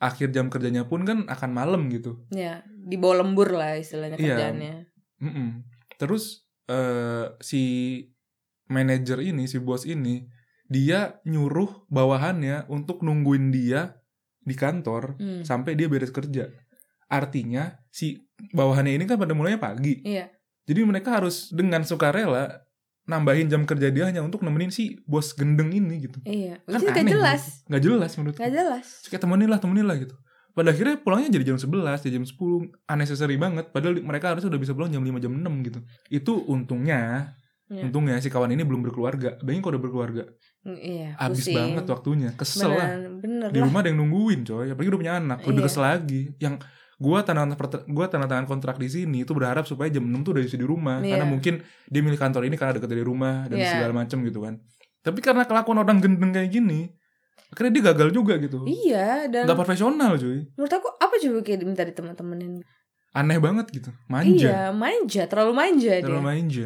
akhir 0.00 0.32
jam 0.32 0.48
kerjanya 0.48 0.88
pun 0.88 1.04
kan 1.04 1.28
akan 1.28 1.50
malam 1.52 1.92
gitu. 1.92 2.24
Ya, 2.32 2.64
di 2.66 2.96
bawah 2.96 3.20
lembur 3.20 3.52
lah 3.52 3.76
istilahnya 3.76 4.16
Iya. 4.16 4.24
kerjaannya. 4.34 4.74
Mm-mm. 5.20 5.48
Terus 6.00 6.48
eh, 6.66 7.26
si 7.38 7.62
manajer 8.70 9.20
ini, 9.20 9.44
si 9.44 9.58
bos 9.60 9.84
ini, 9.84 10.24
dia 10.70 11.18
nyuruh 11.26 11.90
bawahannya 11.90 12.70
untuk 12.70 13.02
nungguin 13.02 13.50
dia 13.50 13.98
di 14.40 14.54
kantor 14.54 15.18
Hmm. 15.20 15.42
sampai 15.44 15.74
dia 15.76 15.90
beres 15.90 16.14
kerja. 16.14 16.48
Artinya 17.10 17.74
si 17.90 18.22
bawahannya 18.54 18.94
ini 18.96 19.04
kan 19.04 19.18
pada 19.18 19.34
mulainya 19.34 19.58
pagi. 19.60 19.98
Iya. 20.06 20.30
Jadi 20.64 20.80
mereka 20.86 21.18
harus 21.18 21.50
dengan 21.50 21.82
sukarela 21.82 22.62
nambahin 23.08 23.48
jam 23.48 23.62
kerja 23.64 23.88
dia 23.88 24.04
hanya 24.06 24.20
untuk 24.20 24.44
nemenin 24.44 24.70
si 24.70 25.00
bos 25.08 25.32
gendeng 25.32 25.72
ini 25.72 26.06
gitu. 26.06 26.18
Iya. 26.22 26.60
Kan 26.64 26.80
gak 26.80 27.06
jelas. 27.06 27.42
menurutku. 27.64 27.68
Nggak 27.70 27.82
jelas 27.82 28.10
menurut 28.18 28.34
Gak 28.36 28.52
jelas. 28.52 28.86
Kayak 29.08 29.22
temenin 29.24 29.48
lah, 29.50 29.58
temenin 29.58 29.86
lah 29.86 29.96
gitu. 29.98 30.14
Pada 30.50 30.74
akhirnya 30.74 30.98
pulangnya 30.98 31.30
jadi 31.30 31.54
jam 31.54 31.58
11, 31.58 32.02
jadi 32.02 32.14
jam 32.18 32.26
10. 32.26 32.74
Unnecessary 32.86 33.38
banget. 33.38 33.70
Padahal 33.70 34.02
mereka 34.02 34.34
harusnya 34.34 34.50
udah 34.50 34.60
bisa 34.60 34.74
pulang 34.74 34.90
jam 34.90 35.02
5, 35.02 35.18
jam 35.18 35.32
6 35.32 35.46
gitu. 35.62 35.78
Itu 36.10 36.32
untungnya, 36.44 37.32
Iya. 37.70 37.86
untungnya 37.86 38.18
si 38.18 38.26
kawan 38.26 38.50
ini 38.50 38.66
belum 38.66 38.82
berkeluarga. 38.82 39.38
Bayangin 39.40 39.62
kalau 39.62 39.78
udah 39.78 39.82
berkeluarga. 39.82 40.22
Iya. 40.66 41.14
Abis 41.16 41.46
pusing. 41.46 41.54
banget 41.54 41.84
waktunya. 41.86 42.30
Kesel 42.34 42.66
lah. 42.68 42.88
Bener, 42.98 43.10
bener 43.22 43.48
Di 43.48 43.58
lah. 43.58 43.66
rumah 43.70 43.78
ada 43.78 43.88
yang 43.94 43.98
nungguin 44.02 44.40
coy. 44.42 44.66
Apalagi 44.68 44.88
udah 44.90 45.00
punya 45.00 45.14
anak. 45.16 45.38
Lebih 45.46 45.54
Iya. 45.56 45.66
kesel 45.70 45.82
lagi. 45.86 46.22
Yang 46.42 46.54
gua 47.00 47.24
tanda 47.24 47.48
tangan 47.48 47.56
gua 47.88 48.06
tanda 48.06 48.28
tangan 48.28 48.44
kontrak 48.44 48.76
di 48.76 48.86
sini 48.86 49.24
itu 49.24 49.32
berharap 49.32 49.64
supaya 49.64 49.88
jam 49.88 50.04
6 50.04 50.20
tuh 50.20 50.36
udah 50.36 50.44
bisa 50.44 50.54
di 50.54 50.62
rumah 50.62 51.00
Iya. 51.00 51.16
karena 51.16 51.26
mungkin 51.26 51.54
dia 51.88 52.00
milih 52.00 52.20
kantor 52.20 52.44
ini 52.44 52.54
karena 52.54 52.76
dekat 52.76 52.90
dari 52.90 53.00
rumah 53.00 53.48
dan 53.48 53.56
Iya. 53.56 53.72
segala 53.72 53.92
macam 53.96 54.20
gitu 54.20 54.38
kan 54.38 54.60
tapi 55.00 55.18
karena 55.18 55.42
kelakuan 55.42 55.80
orang 55.80 55.96
gendeng 55.98 56.28
kayak 56.30 56.52
gini 56.52 56.92
akhirnya 57.48 57.72
dia 57.72 57.84
gagal 57.88 58.08
juga 58.12 58.36
gitu 58.36 58.62
Iya, 58.62 59.26
dan 59.26 59.42
nggak 59.42 59.58
profesional 59.58 60.14
cuy 60.14 60.44
menurut 60.52 60.70
aku 60.70 60.88
apa 60.94 61.14
coba 61.16 61.38
kayak 61.40 61.64
minta 61.64 61.82
di 61.82 61.90
teman-temenin? 61.90 62.60
aneh 63.10 63.38
banget 63.38 63.66
gitu 63.72 63.90
manja 64.06 64.46
Iya, 64.46 64.60
manja, 64.70 65.22
terlalu 65.26 65.52
manja 65.52 65.92
terlalu 65.98 66.14
dia. 66.14 66.28
manja 66.28 66.64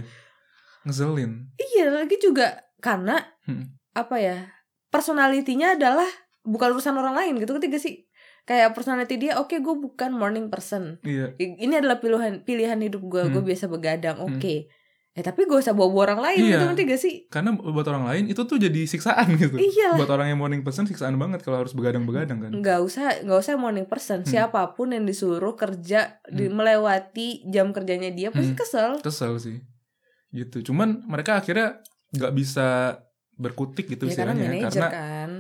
ngeselin 0.83 1.49
Iya, 1.57 1.87
lagi 1.91 2.17
juga 2.19 2.61
karena 2.79 3.17
Hmm. 3.45 3.73
apa 3.93 4.17
ya? 4.17 4.37
Personalitinya 4.89 5.73
adalah 5.73 6.07
bukan 6.43 6.71
urusan 6.71 6.93
orang 6.93 7.15
lain 7.15 7.35
gitu 7.39 7.57
ketiga 7.57 7.79
sih. 7.79 8.05
Kayak 8.45 8.73
personality 8.73 9.17
dia, 9.19 9.37
oke 9.37 9.57
gue 9.57 9.75
bukan 9.75 10.11
morning 10.13 10.47
person. 10.47 11.01
iya 11.03 11.33
I- 11.37 11.57
Ini 11.61 11.81
adalah 11.81 11.97
pilihan 11.97 12.41
pilihan 12.41 12.77
hidup 12.79 13.01
gue. 13.03 13.23
Gue 13.27 13.41
Hmm. 13.41 13.49
biasa 13.49 13.67
begadang, 13.67 14.17
Hmm. 14.17 14.37
oke. 14.37 14.69
Eh 15.15 15.23
tapi 15.23 15.47
gue 15.47 15.55
usah 15.55 15.71
bawa 15.71 15.95
orang 16.05 16.19
lain 16.21 16.39
Iya. 16.41 16.51
gitu 16.51 16.65
ngerti 16.67 16.83
gak 16.85 17.01
sih? 17.01 17.15
karena 17.31 17.55
buat 17.55 17.87
orang 17.87 18.03
lain 18.05 18.25
itu 18.27 18.43
tuh 18.43 18.59
jadi 18.59 18.83
siksaan 18.85 19.31
gitu 19.39 19.55
Iya. 19.55 19.95
buat 19.95 20.11
orang 20.11 20.27
yang 20.27 20.37
morning 20.37 20.61
person 20.61 20.85
siksaan 20.85 21.15
banget 21.15 21.39
kalau 21.41 21.63
harus 21.63 21.71
begadang-begadang 21.71 22.43
kan 22.43 22.51
nggak 22.51 22.83
usah 22.83 23.23
nggak 23.23 23.39
usah 23.39 23.55
morning 23.55 23.87
person 23.87 24.21
Hmm. 24.21 24.29
siapa 24.29 24.75
pun 24.75 24.91
yang 24.91 25.07
disuruh 25.07 25.55
kerja 25.55 26.19
di, 26.27 26.51
melewati 26.51 27.47
jam 27.47 27.71
kerjanya 27.71 28.11
dia 28.11 28.29
pasti 28.29 28.53
Hmm. 28.53 28.59
kesel 28.59 28.91
kesel 29.01 29.39
sih 29.39 29.63
gitu 30.33 30.67
cuman 30.67 31.07
mereka 31.07 31.39
akhirnya 31.39 31.79
nggak 32.11 32.33
bisa 32.35 32.99
berkutik 33.33 33.87
gitu 33.87 34.11
ya 34.11 34.19
karena 34.19 34.35
manajer 34.35 34.67
karena 34.67 34.89
kan 34.91 35.31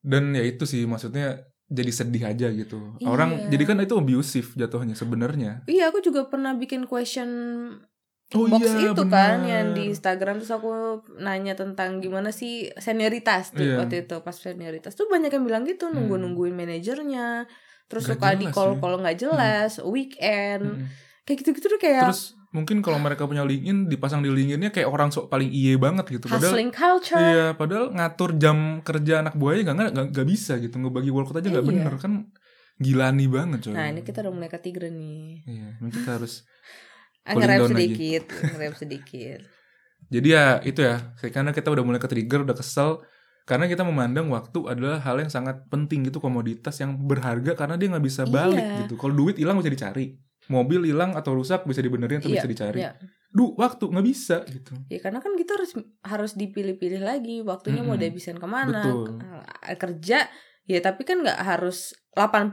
dan 0.00 0.30
ya 0.30 0.46
itu 0.46 0.62
sih 0.62 0.86
maksudnya 0.86 1.42
jadi 1.68 1.90
sedih 1.90 2.24
aja 2.26 2.48
gitu 2.50 2.96
Iya. 2.96 3.06
orang 3.06 3.30
jadi 3.48 3.64
kan 3.64 3.76
itu 3.78 3.94
abusive 3.94 4.48
jatuhnya 4.54 4.92
sebenarnya 4.92 5.62
iya 5.66 5.88
aku 5.88 6.00
juga 6.00 6.24
pernah 6.24 6.52
bikin 6.52 6.84
question 6.84 7.28
Oh 8.28 8.44
box 8.44 8.60
iya, 8.60 8.92
itu 8.92 9.04
kan 9.08 9.40
benar. 9.40 9.48
yang 9.48 9.66
di 9.72 9.88
Instagram 9.88 10.36
terus 10.36 10.52
aku 10.52 10.68
nanya 11.16 11.52
tentang 11.54 11.96
gimana 11.98 12.28
sih 12.28 12.68
senioritas 12.74 13.52
tuh 13.52 13.64
Iya. 13.64 13.80
waktu 13.80 14.04
itu 14.04 14.16
pas 14.18 14.36
senioritas 14.36 14.92
tuh 14.92 15.08
banyak 15.08 15.28
yang 15.30 15.44
bilang 15.44 15.64
gitu 15.64 15.88
nunggu 15.88 16.12
Hmm. 16.12 16.22
nungguin 16.26 16.52
manajernya 16.52 17.48
terus 17.84 18.04
Nggak 18.04 18.20
suka 18.20 18.28
di 18.30 18.36
jelas 18.42 18.52
call 18.54 18.70
ya. 18.70 18.78
call 18.78 18.94
nggak 19.00 19.16
jelas 19.18 19.72
weekend 19.82 20.64
Mm-mm. 20.76 20.86
kayak 21.24 21.36
gitu 21.38 21.50
gitu 21.52 21.66
tuh 21.68 21.80
kayak 21.80 22.04
terus 22.04 22.36
mungkin 22.48 22.80
kalau 22.80 22.96
mereka 22.96 23.28
punya 23.28 23.44
LinkedIn 23.44 23.86
dipasang 23.86 24.20
di 24.20 24.32
LinkedIn-nya 24.32 24.72
kayak 24.72 24.88
orang 24.88 25.12
sok 25.12 25.28
paling 25.28 25.52
iye 25.52 25.76
banget 25.76 26.08
gitu. 26.08 26.26
Padahal 26.26 26.52
hustling 26.56 26.72
culture. 26.72 27.20
iya 27.20 27.52
padahal 27.52 27.92
ngatur 27.92 28.30
jam 28.36 28.80
kerja 28.80 29.20
anak 29.20 29.36
buahnya 29.36 29.68
nggak 29.68 29.88
nggak 29.92 30.06
nggak 30.16 30.26
bisa 30.26 30.56
gitu. 30.56 30.74
Ngebagi 30.76 31.10
workload 31.12 31.40
aja 31.40 31.48
nggak 31.52 31.64
Iya. 31.64 31.70
bener 31.76 31.94
kan. 31.96 32.12
Gilani 32.78 33.26
banget 33.26 33.58
coy. 33.66 33.74
Nah 33.74 33.86
ini 33.90 34.00
kita 34.00 34.22
udah 34.22 34.32
mulai 34.32 34.48
ketiga 34.48 34.86
nih. 34.86 35.42
Iya 35.44 35.68
ini 35.78 35.90
kita 35.90 36.10
harus 36.16 36.46
Ah, 37.22 37.36
ngerem 37.36 37.68
sedikit 37.68 38.24
ngerem 38.32 38.72
sedikit. 38.72 39.40
Jadi 40.08 40.28
ya 40.30 40.62
itu 40.62 40.80
ya, 40.80 41.12
karena 41.28 41.52
kita 41.52 41.68
udah 41.68 41.84
mulai 41.84 42.00
ke 42.00 42.08
trigger, 42.08 42.40
udah 42.40 42.56
kesel, 42.56 43.04
karena 43.44 43.68
kita 43.68 43.84
memandang 43.84 44.30
waktu 44.32 44.64
adalah 44.64 45.02
hal 45.02 45.18
yang 45.18 45.28
sangat 45.28 45.68
penting 45.68 46.06
gitu 46.06 46.16
komoditas 46.16 46.78
yang 46.78 46.96
berharga 46.96 47.52
karena 47.52 47.76
dia 47.76 47.92
nggak 47.92 48.00
bisa 48.00 48.24
balik 48.24 48.62
Iya. 48.62 48.86
gitu. 48.86 48.96
Kalau 48.96 49.12
duit 49.12 49.36
hilang 49.36 49.60
bisa 49.60 49.68
dicari, 49.68 50.16
mobil 50.48 50.84
hilang 50.84 51.12
atau 51.12 51.32
rusak 51.32 51.64
bisa 51.64 51.80
dibenerin 51.80 52.18
atau 52.18 52.28
Iya, 52.28 52.40
bisa 52.40 52.48
dicari. 52.48 52.80
iya. 52.80 52.92
Du 53.28 53.52
waktu 53.54 53.84
nggak 53.84 54.06
bisa 54.08 54.40
gitu. 54.48 54.72
Ya 54.88 54.98
karena 54.98 55.20
kan 55.20 55.36
kita 55.36 55.52
harus 55.54 55.76
harus 56.00 56.32
dipilih-pilih 56.34 57.04
lagi 57.04 57.44
waktunya 57.44 57.84
mau 57.84 57.92
Mm-mm. 57.92 58.02
dihabisin 58.02 58.40
ke 58.40 58.48
mana 58.48 58.80
Betul. 58.80 59.20
Kerja 59.76 60.24
Ya 60.68 60.78
tapi 60.78 61.02
kan 61.02 61.24
nggak 61.24 61.40
harus 61.40 61.96
80% 62.12 62.50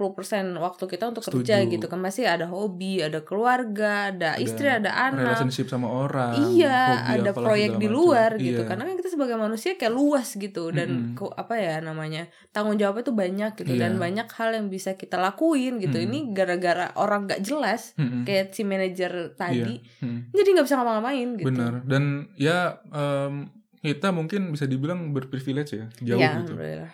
waktu 0.56 0.84
kita 0.86 1.10
untuk 1.10 1.20
kerja 1.22 1.58
Setuju. 1.58 1.74
gitu 1.74 1.86
kan 1.86 1.98
masih 1.98 2.24
ada 2.24 2.46
hobi, 2.46 3.02
ada 3.02 3.20
keluarga, 3.20 4.08
ada, 4.08 4.30
Ada 4.32 4.40
istri, 4.40 4.68
ada 4.68 4.94
anak. 4.94 5.26
relationship 5.26 5.68
sama 5.68 5.90
orang 5.90 6.38
Iya, 6.54 6.80
hobi 7.02 7.12
ada 7.18 7.32
proyek 7.34 7.72
di 7.74 7.88
macam. 7.88 7.98
luar 7.98 8.30
gitu. 8.38 8.62
Iya. 8.62 8.68
Karena 8.68 8.84
kan 8.86 8.96
kita 8.96 9.10
sebagai 9.10 9.36
manusia 9.36 9.72
kayak 9.74 9.92
luas 9.92 10.28
gitu 10.34 10.70
dan 10.70 10.88
Mm-mm. 10.88 11.18
kok 11.18 11.34
apa 11.34 11.54
ya 11.56 11.76
namanya 11.80 12.24
tanggung 12.50 12.78
jawabnya 12.78 13.04
tuh 13.04 13.16
banyak 13.16 13.52
gitu 13.58 13.74
dan 13.74 13.92
Iya. 13.92 14.00
banyak 14.00 14.28
hal 14.30 14.50
yang 14.54 14.68
bisa 14.70 14.94
kita 14.94 15.18
lakuin 15.18 15.82
gitu. 15.82 15.98
Mm-mm. 15.98 16.08
Ini 16.08 16.20
gara-gara 16.32 16.86
orang 16.96 17.26
gak 17.26 17.42
jelas 17.42 17.92
Mm-mm. 17.96 18.24
kayak 18.24 18.52
si 18.52 18.62
manajer 18.64 19.12
tadi, 19.34 19.82
Iya. 19.82 20.06
Mm. 20.06 20.20
jadi 20.32 20.48
nggak 20.54 20.66
bisa 20.66 20.76
ngapa-ngapain 20.76 21.30
gitu. 21.36 21.48
benar 21.48 21.74
dan 21.84 22.04
ya 22.36 22.58
em, 22.88 23.50
kita 23.82 24.10
mungkin 24.10 24.50
bisa 24.50 24.64
dibilang 24.64 25.10
berprivilege 25.10 25.74
ya 25.74 25.86
jauh 26.00 26.16
Iya, 26.16 26.30
gitu 26.40 26.54
alhamdulillah. 26.54 26.92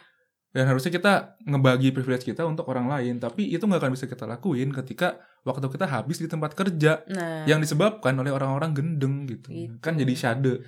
Dan 0.51 0.67
harusnya 0.67 0.91
kita 0.91 1.13
ngebagi 1.43 1.95
privilege 1.95 2.27
kita 2.27 2.43
untuk 2.43 2.67
orang 2.67 2.87
lain 2.87 3.17
tapi 3.17 3.47
itu 3.47 3.63
nggak 3.63 3.79
akan 3.79 3.91
bisa 3.95 4.05
kita 4.05 4.27
lakuin 4.27 4.71
ketika 4.71 5.15
waktu 5.41 5.63
kita 5.65 5.87
habis 5.87 6.19
di 6.19 6.27
tempat 6.27 6.51
kerja 6.53 7.01
Nah, 7.07 7.47
yang 7.47 7.63
disebabkan 7.63 8.13
oleh 8.13 8.29
orang-orang 8.29 8.75
gendeng 8.75 9.25
gitu. 9.25 9.47
Gitu. 9.47 9.79
kan 9.79 9.95
jadi 9.95 10.11
shade 10.11 10.59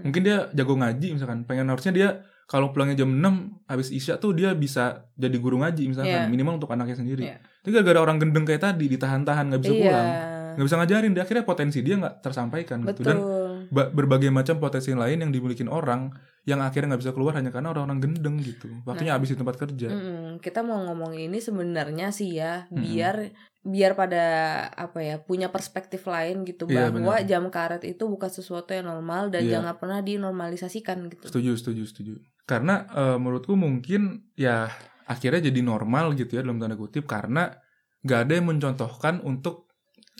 mungkin 0.00 0.22
dia 0.22 0.46
jago 0.50 0.74
ngaji 0.74 1.14
misalkan 1.14 1.42
pengen 1.44 1.66
harusnya 1.66 1.90
dia 1.90 2.08
kalau 2.44 2.70
pulangnya 2.70 3.02
jam 3.02 3.10
6 3.10 3.66
habis 3.66 3.88
isya 3.88 4.18
tuh 4.18 4.34
dia 4.34 4.52
bisa 4.52 5.06
jadi 5.14 5.36
guru 5.38 5.58
ngaji 5.58 5.86
misalkan 5.88 6.26
Iya. 6.26 6.30
minimal 6.30 6.58
untuk 6.58 6.70
anaknya 6.70 6.94
sendiri 6.94 7.22
Iya. 7.24 7.36
tapi 7.62 7.70
gara-gara 7.74 8.00
orang 8.02 8.18
gendeng 8.18 8.42
kayak 8.42 8.62
tadi 8.62 8.86
ditahan-tahan 8.86 9.50
nggak 9.50 9.60
bisa 9.62 9.72
iya, 9.72 9.82
pulang 9.82 10.08
nggak 10.54 10.66
bisa 10.66 10.76
ngajarin 10.78 11.10
dia 11.10 11.22
akhirnya 11.26 11.44
potensi 11.44 11.78
dia 11.82 11.94
nggak 11.98 12.14
tersampaikan 12.22 12.78
gitu 12.86 13.02
dan 13.02 13.16
betul. 13.18 13.43
Berbagai 13.70 14.28
macam 14.28 14.58
potensi 14.58 14.92
lain 14.92 15.22
yang 15.22 15.30
dimiliki 15.30 15.64
orang 15.64 16.10
yang 16.44 16.60
akhirnya 16.60 16.92
nggak 16.92 17.02
bisa 17.08 17.14
keluar 17.16 17.32
hanya 17.34 17.48
karena 17.48 17.72
orang-orang 17.72 18.04
gendeng 18.04 18.36
gitu 18.38 18.68
waktunya 18.84 19.12
Nah. 19.12 19.16
habis 19.16 19.32
di 19.32 19.38
tempat 19.38 19.56
kerja 19.56 19.88
Mm-mm. 19.88 20.28
Kita 20.38 20.60
mau 20.60 20.76
ngomong 20.82 21.16
ini 21.16 21.40
sebenarnya 21.40 22.12
sih 22.12 22.36
ya 22.36 22.68
biar 22.68 23.32
biar 23.64 23.96
pada 23.96 24.24
apa 24.68 25.00
ya 25.00 25.16
punya 25.16 25.48
perspektif 25.48 26.04
lain 26.04 26.44
gitu 26.44 26.68
Iya, 26.68 26.92
bahwa 26.92 27.16
benar. 27.16 27.24
jam 27.24 27.44
karet 27.48 27.80
itu 27.82 28.04
bukan 28.04 28.28
sesuatu 28.28 28.76
yang 28.76 28.84
normal 28.86 29.32
dan 29.32 29.40
Iya. 29.40 29.56
jangan 29.56 29.74
pernah 29.80 30.00
dinormalisasikan 30.04 31.08
gitu. 31.08 31.32
setuju 31.32 31.56
setuju 31.56 31.82
setuju 31.88 32.12
karena 32.44 32.84
eh, 32.92 33.16
menurutku 33.16 33.56
mungkin 33.56 34.28
ya 34.36 34.68
akhirnya 35.04 35.48
jadi 35.48 35.60
normal 35.60 36.12
gitu 36.12 36.36
ya 36.36 36.44
dalam 36.44 36.60
tanda 36.60 36.76
kutip 36.76 37.08
karena 37.08 37.56
nggak 38.04 38.20
ada 38.20 38.32
yang 38.36 38.46
mencontohkan 38.52 39.24
untuk 39.24 39.63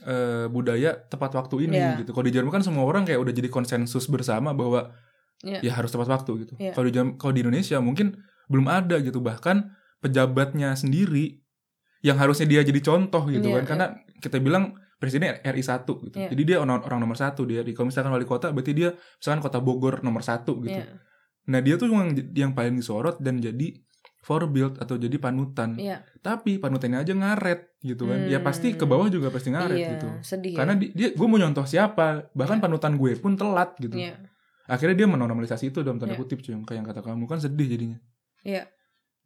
eh, 0.05 0.47
budaya 0.47 0.95
tepat 1.09 1.33
waktu 1.35 1.67
ini 1.67 1.77
Iya. 1.77 2.05
gitu. 2.05 2.13
Kalau 2.13 2.27
di 2.29 2.33
Jerman 2.33 2.53
kan 2.53 2.63
semua 2.63 2.85
orang 2.85 3.03
kayak 3.03 3.19
udah 3.19 3.33
jadi 3.33 3.49
konsensus 3.49 4.05
bersama 4.07 4.53
bahwa 4.53 4.93
Iya. 5.41 5.61
ya 5.61 5.73
harus 5.75 5.91
tepat 5.91 6.09
waktu 6.09 6.31
gitu. 6.47 6.55
Iya. 6.57 6.73
kalau 6.73 6.87
di 6.87 6.93
Jerman- 6.93 7.17
kalau 7.17 7.33
di 7.33 7.41
Indonesia 7.41 7.77
mungkin 7.81 8.17
belum 8.47 8.69
ada 8.69 9.01
gitu. 9.01 9.19
Bahkan 9.19 9.57
pejabatnya 9.99 10.77
sendiri 10.77 11.41
yang 12.05 12.21
harusnya 12.21 12.45
dia 12.45 12.61
jadi 12.61 12.81
contoh 12.81 13.25
gitu 13.27 13.49
Iya, 13.49 13.57
kan. 13.61 13.65
Karena 13.65 13.87
kita 14.21 14.37
bilang 14.39 14.77
presiden 14.95 15.37
RI 15.41 15.61
1 15.61 16.01
gitu. 16.01 16.17
Iya. 16.17 16.29
jadi 16.29 16.43
dia 16.45 16.57
orang, 16.61 16.81
orang 16.81 17.01
nomor 17.01 17.17
satu 17.17 17.45
dia. 17.45 17.65
Kalau 17.67 17.89
misalkan 17.89 18.13
wali 18.13 18.25
kota 18.25 18.53
berarti 18.53 18.73
dia 18.73 18.93
misalkan 19.17 19.41
kota 19.41 19.59
Bogor 19.61 20.01
nomor 20.01 20.21
satu 20.21 20.61
gitu. 20.61 20.81
Iya, 20.81 21.01
Nah 21.45 21.61
dia 21.61 21.77
tuh 21.77 21.89
yang 21.89 22.09
yang 22.33 22.53
paling 22.53 22.77
disorot 22.77 23.21
dan 23.21 23.37
jadi 23.37 23.77
forebuild 24.25 24.81
atau 24.81 24.97
jadi 24.97 25.13
panutan. 25.17 25.77
iya. 25.77 26.01
Tapi 26.19 26.57
panutannya 26.57 26.97
aja 26.99 27.13
ngaret 27.13 27.77
gitu 27.79 28.09
kan. 28.09 28.25
Ya 28.25 28.41
Hmm. 28.41 28.47
pasti 28.47 28.73
ke 28.73 28.83
bawah 28.83 29.07
juga 29.07 29.29
pasti 29.29 29.53
ngaret 29.53 29.77
Iya, 29.77 29.91
gitu. 29.95 30.09
sedih 30.25 30.57
Karena 30.57 30.73
ya. 30.73 30.81
di- 30.81 30.93
dia 30.93 31.09
gue 31.13 31.27
mau 31.27 31.37
nyontoh 31.37 31.63
siapa, 31.63 32.33
bahkan 32.33 32.57
Iya. 32.57 32.65
panutan 32.65 32.97
gue 32.97 33.13
pun 33.15 33.37
telat 33.37 33.77
gitu. 33.77 33.95
Iya. 33.95 34.17
Akhirnya 34.65 34.97
dia 34.97 35.05
menormalisasi 35.07 35.69
itu 35.69 35.85
dalam 35.85 36.01
tanda 36.01 36.17
Iya. 36.17 36.21
kutip 36.21 36.41
cuy, 36.41 36.57
kayak 36.59 36.73
yang 36.75 36.87
kata 36.87 37.01
kamu 37.01 37.25
kan 37.27 37.37
sedih 37.37 37.69
jadinya. 37.69 37.99
Iya. 38.43 38.65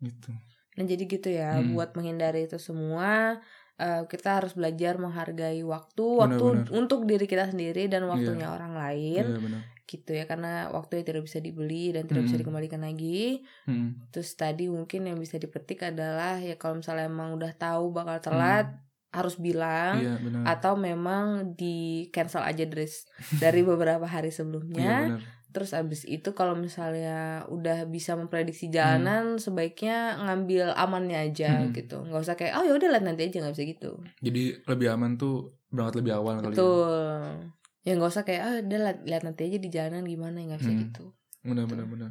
Gitu. 0.00 0.34
Nah 0.74 0.84
jadi 0.84 1.04
gitu 1.04 1.28
ya 1.28 1.56
Hmm. 1.56 1.72
buat 1.72 1.94
menghindari 1.94 2.44
itu 2.44 2.58
semua 2.58 3.38
eh, 3.76 4.02
kita 4.04 4.42
harus 4.42 4.52
belajar 4.52 4.98
menghargai 4.98 5.62
waktu 5.62 6.02
waktu 6.02 6.34
Benar-benar. 6.34 6.74
untuk 6.74 7.06
diri 7.06 7.22
kita 7.24 7.46
sendiri 7.46 7.86
dan 7.86 8.10
waktunya 8.10 8.50
orang 8.50 8.74
lain 8.74 9.22
Iya 9.24 9.38
benar. 9.38 9.62
Gitu 9.88 10.12
ya 10.12 10.28
karena 10.28 10.68
waktu 10.68 11.00
tidak 11.00 11.24
bisa 11.24 11.40
dibeli 11.40 11.90
dan 11.90 12.04
tidak 12.04 12.28
bisa 12.28 12.36
Hmm. 12.36 12.42
dikembalikan 12.44 12.84
lagi 12.84 13.40
Hmm. 13.64 14.04
terus 14.08 14.30
tadi 14.34 14.68
mungkin 14.68 15.04
yang 15.04 15.16
bisa 15.16 15.36
dipetik 15.36 15.80
adalah 15.82 16.36
ya 16.38 16.54
kalau 16.54 16.78
misalnya 16.78 17.08
emang 17.08 17.32
udah 17.32 17.52
tahu 17.54 17.90
bakal 17.90 18.20
telat 18.22 18.68
harus 19.08 19.34
bilang 19.36 19.96
Iya 19.98 20.20
atau 20.44 20.76
memang 20.76 21.24
di 21.54 21.76
cancel 22.08 22.44
aja 22.44 22.62
dari 22.62 22.84
dari 23.42 23.60
beberapa 23.62 24.04
hari 24.04 24.28
Iya 24.28 24.36
sebelumnya 24.36 24.94
benar. 25.08 25.22
terus 25.48 25.72
abis 25.72 26.04
itu 26.04 26.28
kalau 26.30 26.52
misalnya 26.52 27.16
udah 27.48 27.88
bisa 27.88 28.12
Hmm. 28.12 28.28
memprediksi 28.28 28.68
jalanan 28.68 29.40
sebaiknya 29.40 30.20
ngambil 30.20 30.76
amannya 30.76 31.24
aja 31.24 31.64
Hmm. 31.64 31.72
gitu 31.72 32.04
nggak 32.04 32.20
usah 32.20 32.36
kayak 32.36 32.52
oh 32.54 32.64
ya 32.64 32.76
udah 32.76 32.88
lihat 32.90 33.02
nanti 33.02 33.24
aja 33.24 33.40
nggak 33.40 33.56
bisa 33.56 33.64
gitu 33.66 33.90
Jadi 34.20 34.42
lebih 34.62 34.88
aman 34.90 35.16
tuh 35.16 35.56
berangkat 35.68 36.00
lebih 36.00 36.12
awal 36.14 36.36
kali. 36.38 36.52
ya. 36.52 36.60
betul 36.60 36.92
ya 37.24 37.57
nggak 37.86 38.10
usah 38.10 38.24
kayak 38.26 38.42
ah 38.42 38.56
udah 38.60 38.78
lihat, 38.84 38.98
lihat 39.06 39.22
nanti 39.24 39.40
aja 39.48 39.58
di 39.58 39.68
jalanan 39.70 40.04
gimana 40.04 40.36
ya 40.42 40.44
nggak 40.54 40.60
bisa 40.60 40.72
Hmm. 40.72 40.82
gitu 40.86 41.04
Benar 41.46 41.64
benar 41.70 41.86
benar. 41.86 42.10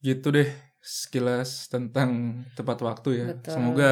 Gitu 0.00 0.28
deh 0.32 0.48
sekilas 0.80 1.68
tentang 1.68 2.40
tepat 2.56 2.78
waktu 2.80 3.08
ya. 3.20 3.24
Betul. 3.36 3.52
Semoga 3.52 3.90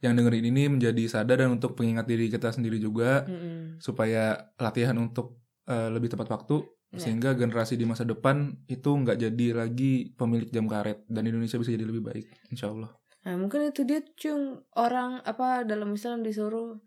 yang 0.00 0.16
dengerin 0.16 0.46
ini 0.52 0.68
menjadi 0.68 1.04
sadar 1.08 1.40
dan 1.40 1.56
untuk 1.56 1.76
pengingat 1.76 2.04
diri 2.04 2.28
kita 2.28 2.52
sendiri 2.52 2.76
juga 2.76 3.24
Mm-mm. 3.24 3.80
supaya 3.80 4.36
latihan 4.60 4.96
untuk 5.00 5.40
eh, 5.64 5.88
lebih 5.88 6.12
tepat 6.12 6.28
waktu 6.30 6.60
Ya. 6.94 7.10
sehingga 7.10 7.34
generasi 7.34 7.74
di 7.74 7.82
masa 7.82 8.06
depan 8.06 8.54
itu 8.70 8.86
nggak 8.86 9.18
jadi 9.18 9.46
lagi 9.66 10.14
pemilik 10.14 10.46
jam 10.46 10.70
karet 10.70 11.02
dan 11.10 11.26
Indonesia 11.26 11.58
bisa 11.58 11.74
jadi 11.74 11.82
lebih 11.82 12.06
baik 12.06 12.30
insya 12.54 12.70
Allah 12.70 12.94
nah 13.26 13.34
mungkin 13.34 13.66
itu 13.66 13.82
dia 13.82 13.98
cung 14.14 14.62
orang 14.78 15.18
apa 15.26 15.66
dalam 15.66 15.90
Islam 15.90 16.22
disuruh 16.22 16.78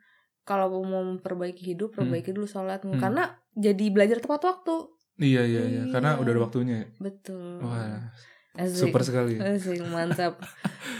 kalau 0.47 0.79
mau 0.79 1.03
memperbaiki 1.03 1.61
hidup 1.67 1.91
Hmm. 1.91 2.07
perbaiki 2.07 2.31
dulu 2.31 2.47
sholatmu 2.47 2.95
Hmm. 2.95 3.01
karena 3.01 3.23
jadi 3.51 3.85
belajar 3.89 4.17
tepat 4.17 4.41
waktu 4.47 4.75
iya 5.19 5.43
iya 5.43 5.61
iya 5.61 5.81
karena 5.89 6.15
Iya. 6.15 6.21
udah 6.23 6.31
ada 6.31 6.41
waktunya 6.41 6.75
ya. 6.77 6.87
betul 6.97 7.59
wah 7.59 8.07
Asik. 8.55 8.89
super 8.89 9.03
sekali 9.03 9.37
Asik, 9.43 9.85
mantap. 9.85 10.41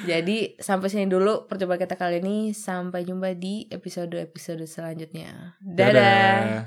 Jadi 0.04 0.54
sampai 0.58 0.88
sini 0.88 1.10
dulu 1.10 1.50
percobaan 1.50 1.82
kita 1.82 1.98
kali 1.98 2.22
ini. 2.22 2.54
Sampai 2.54 3.02
jumpa 3.02 3.34
di 3.34 3.66
episode-episode 3.68 4.62
selanjutnya. 4.64 5.58
Dadah. 5.58 5.90
Dadah. 5.90 6.62